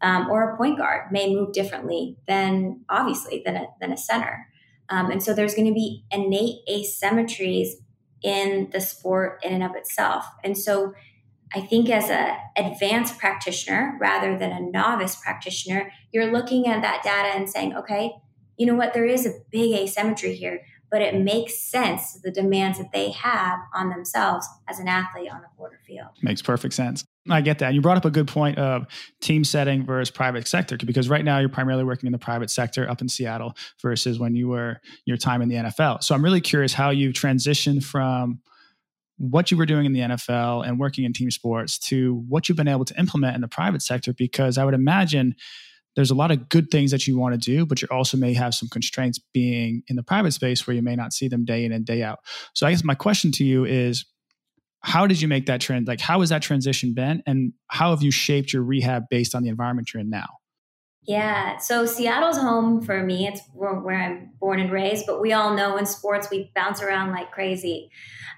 [0.00, 4.48] Um, or a point guard may move differently than obviously than a, than a center.
[4.88, 7.68] Um, and so there's going to be innate asymmetries
[8.22, 10.24] in the sport in and of itself.
[10.42, 10.92] And so
[11.54, 17.02] I think as an advanced practitioner rather than a novice practitioner, you're looking at that
[17.04, 18.12] data and saying, okay,
[18.56, 20.62] you know what, there is a big asymmetry here,
[20.92, 25.40] but it makes sense the demands that they have on themselves as an athlete on
[25.40, 26.08] the quarter field.
[26.20, 27.02] Makes perfect sense.
[27.30, 27.72] I get that.
[27.72, 28.86] You brought up a good point of
[29.22, 32.88] team setting versus private sector because right now you're primarily working in the private sector
[32.90, 36.02] up in Seattle versus when you were your time in the NFL.
[36.02, 38.40] So I'm really curious how you transitioned from
[39.16, 42.56] what you were doing in the NFL and working in team sports to what you've
[42.56, 45.36] been able to implement in the private sector because I would imagine
[45.94, 48.32] there's a lot of good things that you want to do, but you also may
[48.34, 51.64] have some constraints being in the private space where you may not see them day
[51.64, 52.20] in and day out.
[52.54, 54.06] So I guess my question to you is
[54.80, 55.86] how did you make that trend?
[55.86, 57.22] Like, how has that transition been?
[57.26, 60.26] And how have you shaped your rehab based on the environment you're in now?
[61.04, 63.26] Yeah, so Seattle's home for me.
[63.26, 67.10] It's where, I'm born and raised, but we all know in sports we bounce around
[67.10, 67.90] like crazy.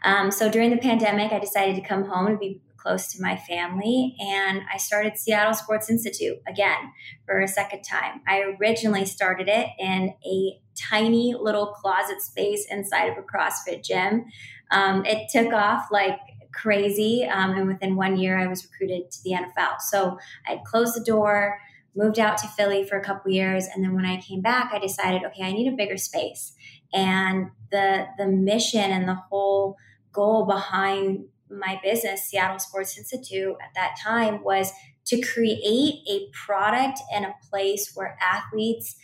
[0.02, 3.36] Um, so during the pandemic, I decided to come home and be close to my
[3.36, 6.92] family, and I started Seattle Sports Institute again
[7.24, 8.20] for a second time.
[8.28, 14.26] I originally started it in a tiny little closet space inside of a CrossFit gym.
[14.70, 16.18] Um, it took off like
[16.52, 17.24] crazy.
[17.24, 19.80] Um, and within one year, I was recruited to the NFL.
[19.80, 21.58] So I closed the door,
[21.96, 24.78] moved out to Philly for a couple years, and then when I came back, I
[24.78, 26.52] decided, okay, I need a bigger space.
[26.92, 29.76] And the the mission and the whole
[30.12, 34.72] goal behind my business, Seattle Sports Institute, at that time was
[35.06, 38.96] to create a product and a place where athletes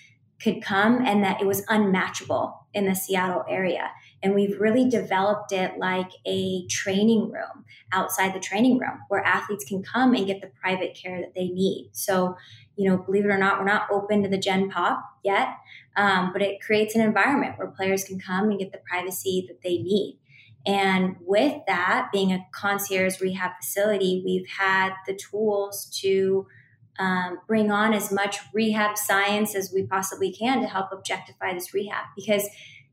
[0.43, 3.91] could come and that it was unmatchable in the Seattle area.
[4.23, 9.65] And we've really developed it like a training room outside the training room where athletes
[9.65, 11.91] can come and get the private care that they need.
[11.93, 12.37] So,
[12.77, 15.49] you know, believe it or not, we're not open to the Gen Pop yet,
[15.97, 19.63] um, but it creates an environment where players can come and get the privacy that
[19.63, 20.20] they need.
[20.67, 26.47] And with that, being a concierge rehab facility, we've had the tools to
[26.99, 31.73] um, bring on as much rehab science as we possibly can to help objectify this
[31.73, 32.05] rehab.
[32.15, 32.47] Because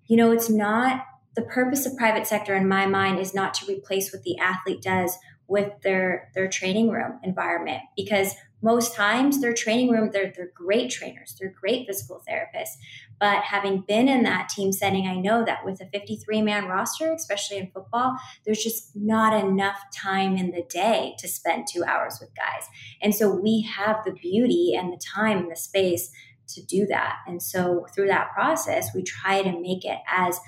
[0.06, 1.06] you know it's not
[1.36, 4.82] the purpose of private sector in my mind is not to replace what the athlete
[4.82, 7.82] does with their their training room environment.
[7.98, 11.36] Because most times their training room they're, they're great trainers.
[11.38, 12.78] They're great physical therapists
[13.20, 17.12] but having been in that team setting i know that with a 53 man roster
[17.14, 18.16] especially in football
[18.46, 22.68] there's just not enough time in the day to spend two hours with guys
[23.02, 26.12] and so we have the beauty and the time and the space
[26.48, 30.40] to do that and so through that process we try to make it as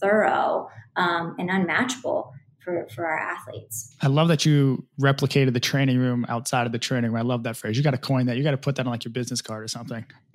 [0.00, 3.94] thorough um, and unmatchable for, for our athletes.
[4.02, 7.18] I love that you replicated the training room outside of the training room.
[7.18, 7.76] I love that phrase.
[7.76, 8.36] You got to coin that.
[8.36, 10.04] You got to put that on like your business card or something.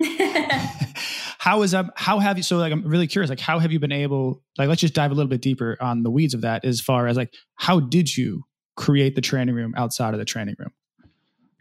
[1.46, 1.86] how is that?
[1.94, 2.42] How have you?
[2.42, 3.30] So like, I'm really curious.
[3.30, 4.42] Like, how have you been able?
[4.58, 6.64] Like, let's just dive a little bit deeper on the weeds of that.
[6.64, 8.42] As far as like, how did you
[8.74, 10.72] create the training room outside of the training room?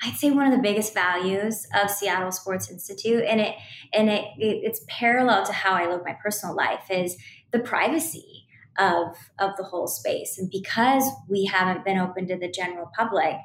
[0.02, 3.54] I'd say one of the biggest values of Seattle Sports Institute, and it
[3.94, 7.16] and it, it it's parallel to how I live my personal life, is
[7.52, 8.48] the privacy
[8.80, 10.40] of of the whole space.
[10.40, 13.36] And because we haven't been open to the general public,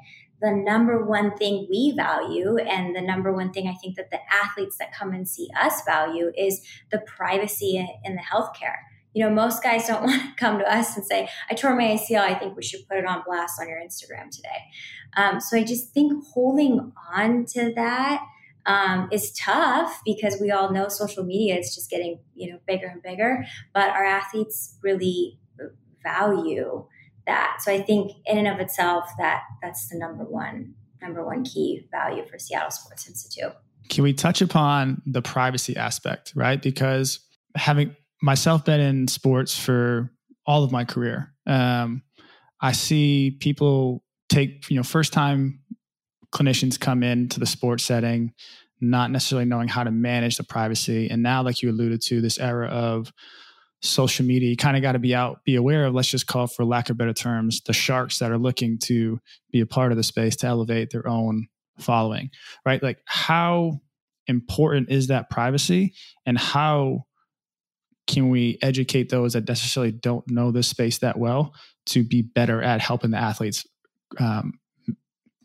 [0.41, 4.19] the number one thing we value and the number one thing I think that the
[4.31, 6.61] athletes that come and see us value is
[6.91, 8.77] the privacy in the healthcare.
[9.13, 11.83] You know, most guys don't want to come to us and say, I tore my
[11.83, 12.21] ACL.
[12.21, 14.49] I think we should put it on blast on your Instagram today.
[15.15, 18.25] Um, so I just think holding on to that
[18.65, 22.87] um, is tough because we all know social media is just getting, you know, bigger
[22.87, 25.39] and bigger, but our athletes really
[26.03, 26.85] value
[27.31, 27.57] that.
[27.61, 31.87] So I think in and of itself, that that's the number one number one key
[31.89, 33.53] value for Seattle Sports Institute.
[33.89, 36.61] Can we touch upon the privacy aspect, right?
[36.61, 37.19] Because
[37.55, 40.11] having myself been in sports for
[40.45, 42.03] all of my career, um,
[42.61, 45.59] I see people take you know first time
[46.33, 48.33] clinicians come into the sports setting
[48.83, 52.39] not necessarily knowing how to manage the privacy and now like you alluded to this
[52.39, 53.11] era of
[53.81, 56.45] social media you kind of got to be out be aware of let's just call
[56.45, 59.19] for lack of better terms the sharks that are looking to
[59.51, 61.47] be a part of the space to elevate their own
[61.79, 62.29] following
[62.65, 62.81] right?
[62.83, 63.81] Like how
[64.27, 65.93] important is that privacy?
[66.25, 67.05] And how
[68.07, 71.53] can we educate those that necessarily don't know this space that well
[71.87, 73.65] to be better at helping the athletes
[74.19, 74.59] um,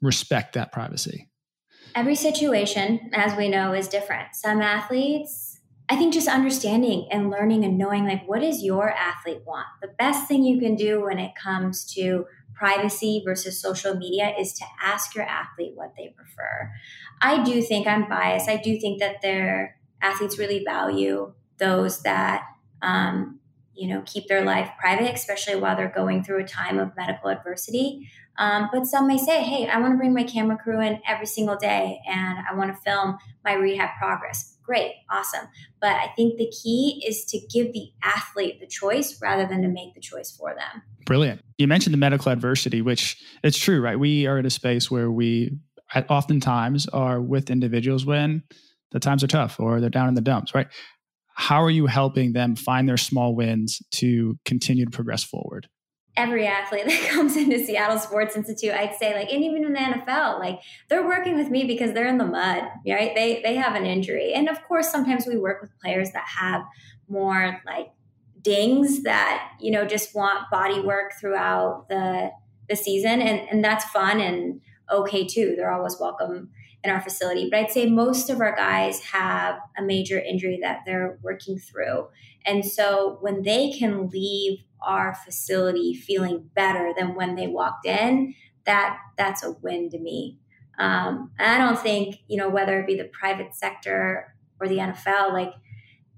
[0.01, 1.28] respect that privacy?
[1.95, 4.34] Every situation as we know is different.
[4.34, 5.45] Some athletes
[5.89, 9.66] I think just understanding and learning and knowing like what does your athlete want?
[9.80, 14.53] The best thing you can do when it comes to privacy versus social media is
[14.55, 16.72] to ask your athlete what they prefer.
[17.20, 18.49] I do think I'm biased.
[18.49, 22.45] I do think that their athletes really value those that
[22.82, 23.39] um,
[23.74, 27.30] you know keep their life private, especially while they're going through a time of medical
[27.30, 28.09] adversity.
[28.39, 31.26] Um, but some may say, hey, I want to bring my camera crew in every
[31.26, 34.56] single day and I want to film my rehab progress.
[34.67, 35.47] Great, awesome.
[35.81, 39.69] But I think the key is to give the athlete the choice rather than to
[39.69, 40.83] make the choice for them.
[41.05, 41.41] Brilliant.
[41.57, 43.99] You mentioned the medical adversity, which it's true, right?
[43.99, 45.57] We are in a space where we
[46.11, 48.43] oftentimes are with individuals when
[48.91, 50.67] the times are tough or they're down in the dumps, right?
[51.35, 55.69] How are you helping them find their small wins to continue to progress forward?
[56.17, 59.79] Every athlete that comes into Seattle Sports Institute, I'd say like, and even in the
[59.79, 63.14] NFL, like they're working with me because they're in the mud, right?
[63.14, 66.62] They they have an injury, and of course, sometimes we work with players that have
[67.09, 67.93] more like
[68.43, 72.31] dings that you know just want body work throughout the
[72.69, 74.61] the season, and and that's fun and
[74.91, 75.55] okay too.
[75.57, 76.51] They're always welcome
[76.87, 77.49] in our facility.
[77.51, 82.07] But I'd say most of our guys have a major injury that they're working through.
[82.47, 88.35] And so when they can leave our facility feeling better than when they walked in,
[88.64, 90.39] that that's a win to me.
[90.79, 95.33] Um, I don't think, you know, whether it be the private sector or the NFL,
[95.33, 95.53] like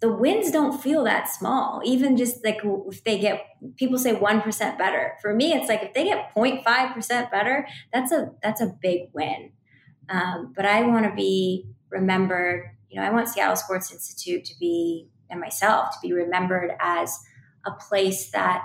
[0.01, 1.81] the wins don't feel that small.
[1.85, 3.45] Even just like if they get,
[3.77, 5.15] people say 1% better.
[5.21, 9.53] For me, it's like if they get 0.5% better, that's a, that's a big win.
[10.09, 14.59] Um, but I want to be remembered, you know, I want Seattle Sports Institute to
[14.59, 17.19] be, and myself to be remembered as
[17.67, 18.63] a place that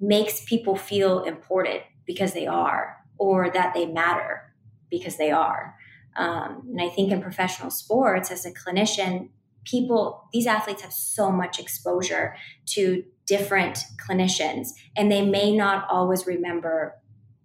[0.00, 4.54] makes people feel important because they are, or that they matter
[4.90, 5.74] because they are.
[6.16, 9.30] Um, and I think in professional sports, as a clinician,
[9.64, 12.36] people, these athletes have so much exposure
[12.66, 16.94] to different clinicians, and they may not always remember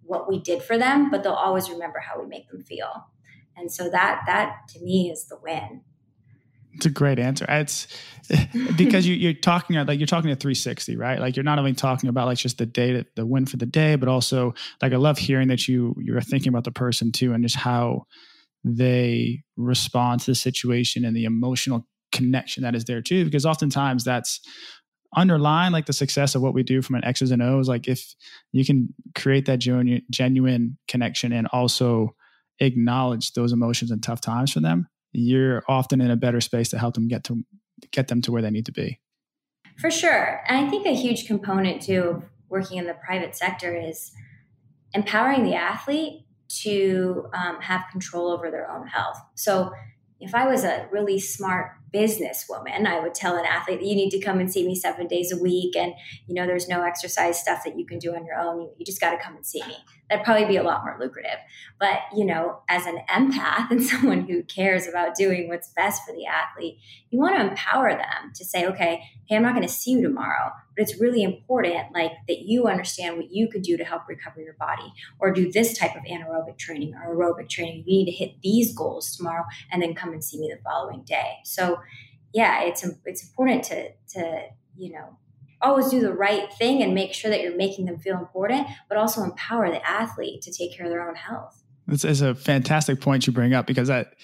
[0.02, 3.08] what we did for them, but they'll always remember how we make them feel.
[3.56, 5.82] And so that that to me is the win.
[6.74, 7.46] It's a great answer.
[7.48, 7.86] It's
[8.76, 11.18] because you, are talking like you're talking to 360, right?
[11.18, 13.96] Like you're not only talking about like just the day, the win for the day,
[13.96, 17.42] but also like I love hearing that you you're thinking about the person too, and
[17.42, 18.06] just how
[18.64, 23.24] they respond to the situation and the emotional connection that is there too.
[23.24, 24.40] Because oftentimes that's
[25.16, 27.68] underlying like the success of what we do from an X's and O's.
[27.68, 28.14] Like if
[28.52, 32.14] you can create that genuine, genuine connection and also
[32.60, 36.78] acknowledge those emotions and tough times for them, you're often in a better space to
[36.78, 37.44] help them get to
[37.92, 39.00] get them to where they need to be.
[39.78, 40.42] For sure.
[40.46, 44.12] And I think a huge component of working in the private sector is
[44.92, 46.26] empowering the athlete
[46.62, 49.18] to um, have control over their own health.
[49.36, 49.72] So
[50.18, 54.20] if I was a really smart businesswoman, I would tell an athlete, you need to
[54.20, 55.76] come and see me seven days a week.
[55.76, 55.94] And,
[56.26, 58.60] you know, there's no exercise stuff that you can do on your own.
[58.60, 59.76] You, you just got to come and see me.
[60.08, 61.38] That'd probably be a lot more lucrative.
[61.78, 66.14] But, you know, as an empath and someone who cares about doing what's best for
[66.14, 66.78] the athlete,
[67.10, 70.02] you want to empower them to say, okay, hey, I'm not going to see you
[70.02, 74.02] tomorrow, but it's really important, like that you understand what you could do to help
[74.08, 77.84] recover your body or do this type of anaerobic training or aerobic training.
[77.86, 81.02] You need to hit these goals tomorrow and then come and see me the following
[81.02, 81.38] day.
[81.44, 81.78] So,
[82.32, 84.42] yeah, it's it's important to to
[84.76, 85.16] you know
[85.62, 88.96] always do the right thing and make sure that you're making them feel important, but
[88.96, 91.62] also empower the athlete to take care of their own health.
[91.86, 94.14] This is a fantastic point you bring up because at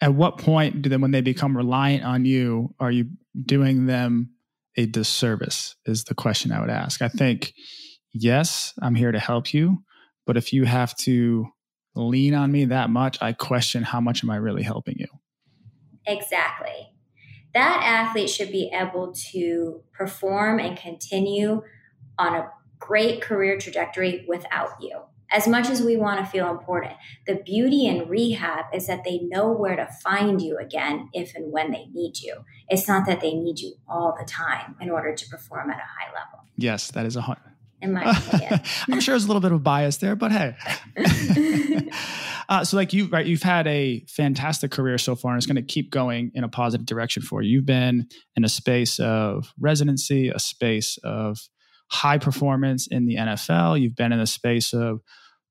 [0.00, 3.08] at what point do them when they become reliant on you, are you
[3.46, 4.33] doing them
[4.76, 5.76] a disservice?
[5.86, 7.02] Is the question I would ask.
[7.02, 7.52] I think
[8.12, 9.82] yes, I'm here to help you,
[10.26, 11.46] but if you have to
[11.94, 15.06] lean on me that much, I question how much am I really helping you?
[16.06, 16.90] Exactly.
[17.54, 21.62] That athlete should be able to perform and continue
[22.18, 25.02] on a great career trajectory without you.
[25.34, 26.92] As much as we want to feel important,
[27.26, 31.52] the beauty in rehab is that they know where to find you again if and
[31.52, 32.36] when they need you.
[32.68, 35.80] It's not that they need you all the time in order to perform at a
[35.80, 36.46] high level.
[36.56, 37.50] Yes, that is a hundred.
[37.82, 40.54] In my opinion, I'm sure there's a little bit of bias there, but hey.
[42.48, 45.56] Uh, so like you, right, you've had a fantastic career so far and it's going
[45.56, 47.52] to keep going in a positive direction for you.
[47.52, 48.06] You've been
[48.36, 51.38] in a space of residency, a space of
[51.90, 53.80] high performance in the NFL.
[53.80, 55.00] You've been in a space of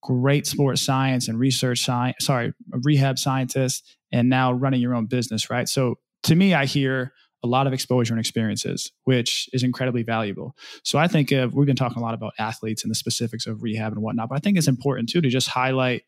[0.04, 5.50] great sports science and research science, sorry, rehab scientist, and now running your own business,
[5.50, 5.68] right?
[5.68, 10.56] So to me, I hear a lot of exposure and experiences, which is incredibly valuable.
[10.84, 13.64] So I think of, we've been talking a lot about athletes and the specifics of
[13.64, 16.04] rehab and whatnot, but I think it's important too to just highlight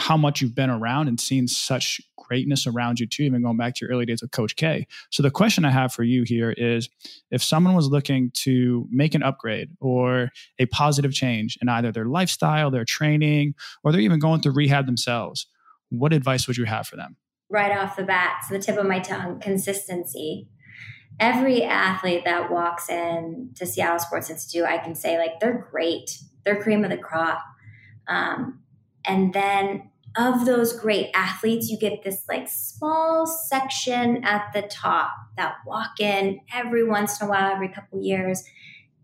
[0.00, 3.74] how much you've been around and seen such greatness around you too, even going back
[3.74, 4.86] to your early days with Coach K.
[5.10, 6.88] So the question I have for you here is
[7.30, 12.06] if someone was looking to make an upgrade or a positive change in either their
[12.06, 15.46] lifestyle, their training, or they're even going through rehab themselves,
[15.90, 17.16] what advice would you have for them?
[17.50, 20.48] Right off the bat, it's the tip of my tongue, consistency.
[21.18, 26.18] Every athlete that walks in to Seattle Sports Institute, I can say like they're great.
[26.44, 27.42] They're cream of the crop.
[28.08, 28.60] Um,
[29.04, 35.12] and then of those great athletes, you get this like small section at the top
[35.36, 38.42] that walk in every once in a while, every couple years.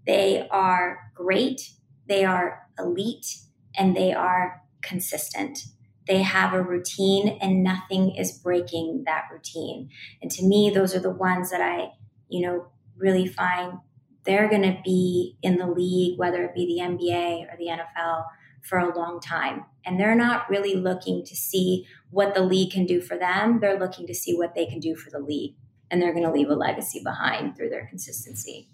[0.07, 1.71] They are great,
[2.09, 3.39] they are elite,
[3.77, 5.59] and they are consistent.
[6.07, 9.91] They have a routine and nothing is breaking that routine.
[10.23, 11.91] And to me, those are the ones that I,
[12.29, 13.79] you know, really find
[14.25, 18.25] they're going to be in the league, whether it be the NBA or the NFL
[18.67, 19.65] for a long time.
[19.85, 23.61] And they're not really looking to see what the league can do for them.
[23.61, 25.55] They're looking to see what they can do for the league.
[25.91, 28.69] And they're going to leave a legacy behind through their consistency.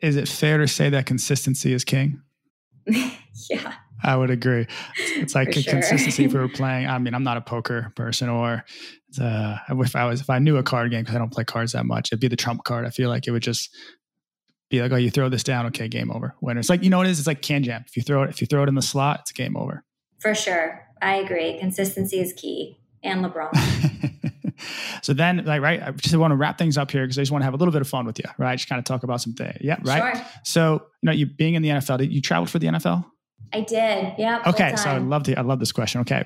[0.00, 2.20] Is it fair to say that consistency is king?
[2.86, 3.74] yeah.
[4.02, 4.66] I would agree.
[5.16, 5.72] It's like sure.
[5.72, 6.86] consistency if we were playing.
[6.86, 8.64] I mean, I'm not a poker person, or
[9.20, 11.72] uh, if I was, if I knew a card game because I don't play cards
[11.72, 12.84] that much, it'd be the trump card.
[12.84, 13.74] I feel like it would just
[14.70, 16.34] be like, oh, you throw this down, okay, game over.
[16.40, 16.60] Winner.
[16.60, 17.18] it's like, you know what it is?
[17.18, 17.86] It's like KanJam.
[17.86, 19.84] If you throw it, if you throw it in the slot, it's game over.
[20.18, 20.82] For sure.
[21.00, 21.58] I agree.
[21.58, 22.78] Consistency is key.
[23.02, 23.52] And LeBron.
[25.02, 27.30] so then, like, right, I just want to wrap things up here because I just
[27.30, 28.56] want to have a little bit of fun with you, right?
[28.56, 29.58] Just kind of talk about some things.
[29.60, 30.16] Yeah, right.
[30.16, 30.26] Sure.
[30.42, 33.04] So, you know, you being in the NFL, did you traveled for the NFL?
[33.52, 34.14] I did.
[34.18, 34.42] Yeah.
[34.46, 34.74] Okay.
[34.76, 36.00] So I love the I love this question.
[36.00, 36.24] Okay.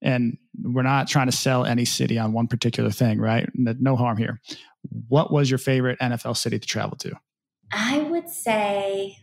[0.00, 3.48] And we're not trying to sell any city on one particular thing, right?
[3.54, 4.40] No harm here.
[5.08, 7.12] What was your favorite NFL city to travel to?
[7.72, 9.18] I would say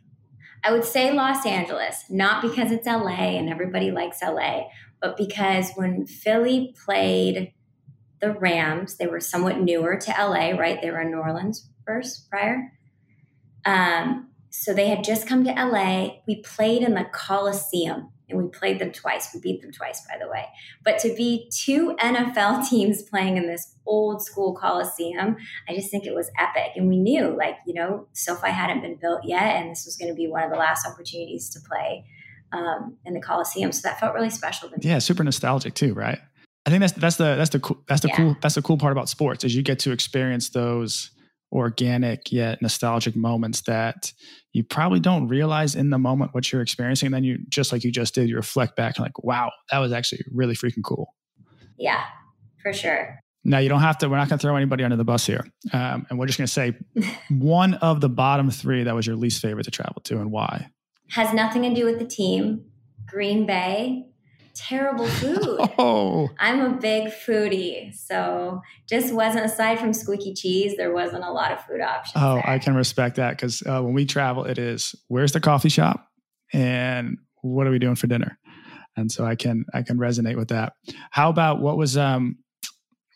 [0.64, 4.64] I would say Los Angeles, not because it's LA and everybody likes LA,
[5.02, 7.54] but because when Philly played
[8.20, 10.82] the Rams, they were somewhat newer to LA, right?
[10.82, 12.74] They were in New Orleans first prior.
[13.66, 16.18] Um, so they had just come to LA.
[16.28, 19.30] We played in the Coliseum and we played them twice.
[19.34, 20.46] We beat them twice, by the way.
[20.84, 26.06] But to be two NFL teams playing in this old school Coliseum, I just think
[26.06, 26.72] it was epic.
[26.76, 30.10] And we knew, like, you know, SoFi hadn't been built yet, and this was going
[30.10, 32.06] to be one of the last opportunities to play
[32.52, 33.72] um, in the Coliseum.
[33.72, 34.82] So that felt really special to me.
[34.84, 36.20] Yeah, super nostalgic too, right?
[36.66, 38.16] I think that's that's the that's the cool that's the yeah.
[38.16, 41.12] cool that's the cool part about sports is you get to experience those
[41.52, 44.14] organic yet nostalgic moments that
[44.54, 47.08] you probably don't realize in the moment what you're experiencing.
[47.08, 49.80] And then you, just like you just did, you reflect back and like, wow, that
[49.80, 51.16] was actually really freaking cool.
[51.78, 52.04] Yeah,
[52.62, 53.20] for sure.
[53.44, 54.10] Now you don't have to.
[54.10, 56.46] We're not going to throw anybody under the bus here, um, and we're just going
[56.46, 56.78] to say
[57.30, 60.70] one of the bottom three that was your least favorite to travel to, and why.
[61.12, 62.66] Has nothing to do with the team.
[63.08, 64.09] Green Bay
[64.60, 65.40] terrible food.
[65.80, 66.30] Oh.
[66.40, 67.96] I'm a big foodie.
[67.96, 72.22] So just wasn't, aside from squeaky cheese, there wasn't a lot of food options.
[72.22, 72.50] Oh, there.
[72.50, 76.06] I can respect that because uh, when we travel, it is where's the coffee shop
[76.52, 78.38] and what are we doing for dinner?
[78.98, 80.74] And so I can I can resonate with that.
[81.12, 82.38] How about what was um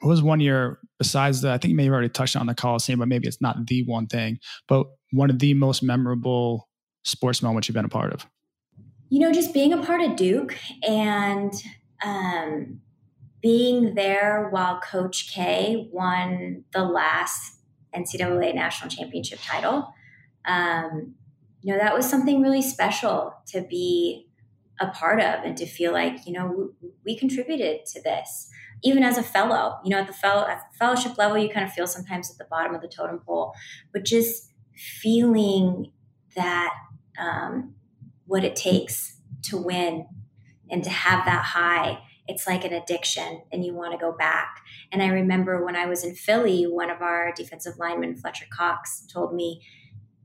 [0.02, 2.56] what was one year besides the I think you may have already touched on the
[2.56, 6.70] Coliseum, but maybe it's not the one thing, but one of the most memorable
[7.04, 8.26] sports moments you've been a part of?
[9.14, 11.54] You know, just being a part of Duke and
[12.04, 12.82] um,
[13.44, 17.60] being there while Coach K won the last
[17.96, 19.94] NCAA national championship title.
[20.46, 21.14] Um,
[21.62, 24.30] you know, that was something really special to be
[24.82, 28.50] a part of and to feel like, you know, we, we contributed to this.
[28.84, 31.68] Even as a fellow, you know, at the fellow at the fellowship level, you kind
[31.68, 33.54] of feel sometimes at the bottom of the totem pole,
[33.92, 35.92] but just feeling
[36.36, 36.74] that
[37.20, 37.76] um,
[38.34, 40.08] what it takes to win
[40.72, 44.62] and to have that high it's like an addiction and you want to go back.
[44.92, 49.06] And I remember when I was in Philly, one of our defensive linemen, Fletcher Cox,
[49.12, 49.62] told me,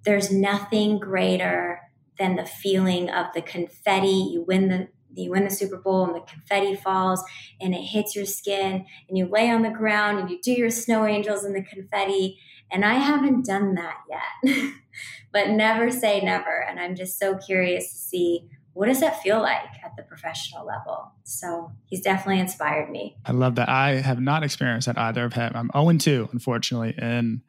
[0.04, 1.80] There's nothing greater
[2.18, 4.30] than the feeling of the confetti.
[4.32, 7.24] You win the you win the Super Bowl and the confetti falls
[7.60, 10.70] and it hits your skin and you lay on the ground and you do your
[10.70, 12.38] snow angels in the confetti.
[12.70, 14.72] And I haven't done that yet.
[15.32, 16.62] but never say never.
[16.62, 18.48] And I'm just so curious to see
[18.78, 21.10] what does that feel like at the professional level?
[21.24, 23.16] So he's definitely inspired me.
[23.24, 23.68] I love that.
[23.68, 25.52] I have not experienced that either of him.
[25.56, 27.42] I'm 0 2, unfortunately, in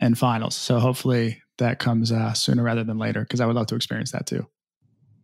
[0.00, 0.56] in finals.
[0.56, 4.10] So hopefully that comes uh, sooner rather than later because I would love to experience
[4.10, 4.48] that too.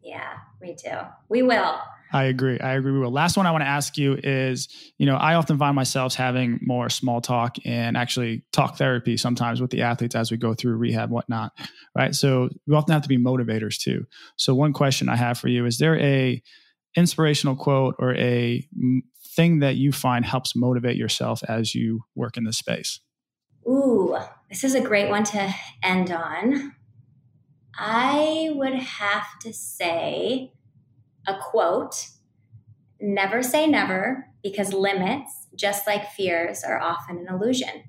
[0.00, 0.98] Yeah, me too.
[1.28, 1.80] We will.
[2.12, 2.58] I agree.
[2.58, 2.98] I agree.
[2.98, 6.14] Well, last one I want to ask you is, you know, I often find myself
[6.14, 10.54] having more small talk and actually talk therapy sometimes with the athletes as we go
[10.54, 11.52] through rehab, whatnot.
[11.96, 12.14] Right.
[12.14, 14.06] So we often have to be motivators too.
[14.36, 16.42] So one question I have for you is there a
[16.96, 18.66] inspirational quote or a
[19.36, 23.00] thing that you find helps motivate yourself as you work in this space?
[23.66, 24.16] Ooh,
[24.48, 26.74] this is a great one to end on.
[27.78, 30.52] I would have to say
[31.28, 32.08] a quote
[33.00, 37.84] Never say never because limits, just like fears, are often an illusion.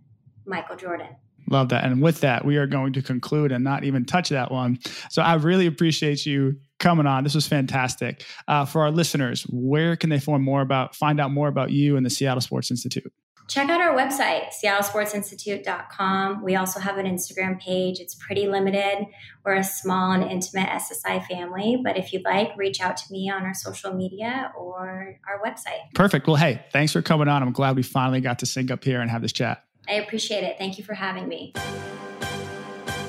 [0.45, 1.15] Michael Jordan.
[1.49, 1.83] Love that.
[1.83, 4.77] And with that, we are going to conclude and not even touch that one.
[5.09, 7.23] So I really appreciate you coming on.
[7.23, 8.23] This was fantastic.
[8.47, 11.97] Uh, for our listeners, where can they find more about find out more about you
[11.97, 13.11] and the Seattle Sports Institute?
[13.49, 16.43] Check out our website, seattlesportsinstitute.com.
[16.43, 17.99] We also have an Instagram page.
[17.99, 19.07] It's pretty limited.
[19.43, 23.29] We're a small and intimate SSI family, but if you'd like, reach out to me
[23.29, 25.93] on our social media or our website.
[25.95, 26.27] Perfect.
[26.27, 27.41] Well, hey, thanks for coming on.
[27.41, 29.63] I'm glad we finally got to sync up here and have this chat.
[29.87, 30.57] I appreciate it.
[30.59, 31.53] Thank you for having me.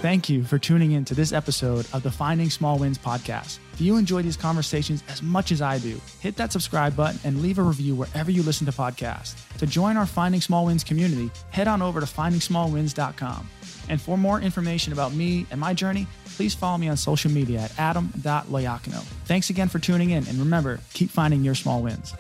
[0.00, 3.58] Thank you for tuning in to this episode of the Finding Small Wins podcast.
[3.80, 7.40] If you enjoy these conversations as much as I do, hit that subscribe button and
[7.40, 9.34] leave a review wherever you listen to podcasts.
[9.56, 13.48] To join our Finding Small Wins community, head on over to findingsmallwins.com.
[13.88, 17.60] And for more information about me and my journey, please follow me on social media
[17.60, 19.00] at adam.loiacono.
[19.24, 22.12] Thanks again for tuning in, and remember, keep finding your small wins.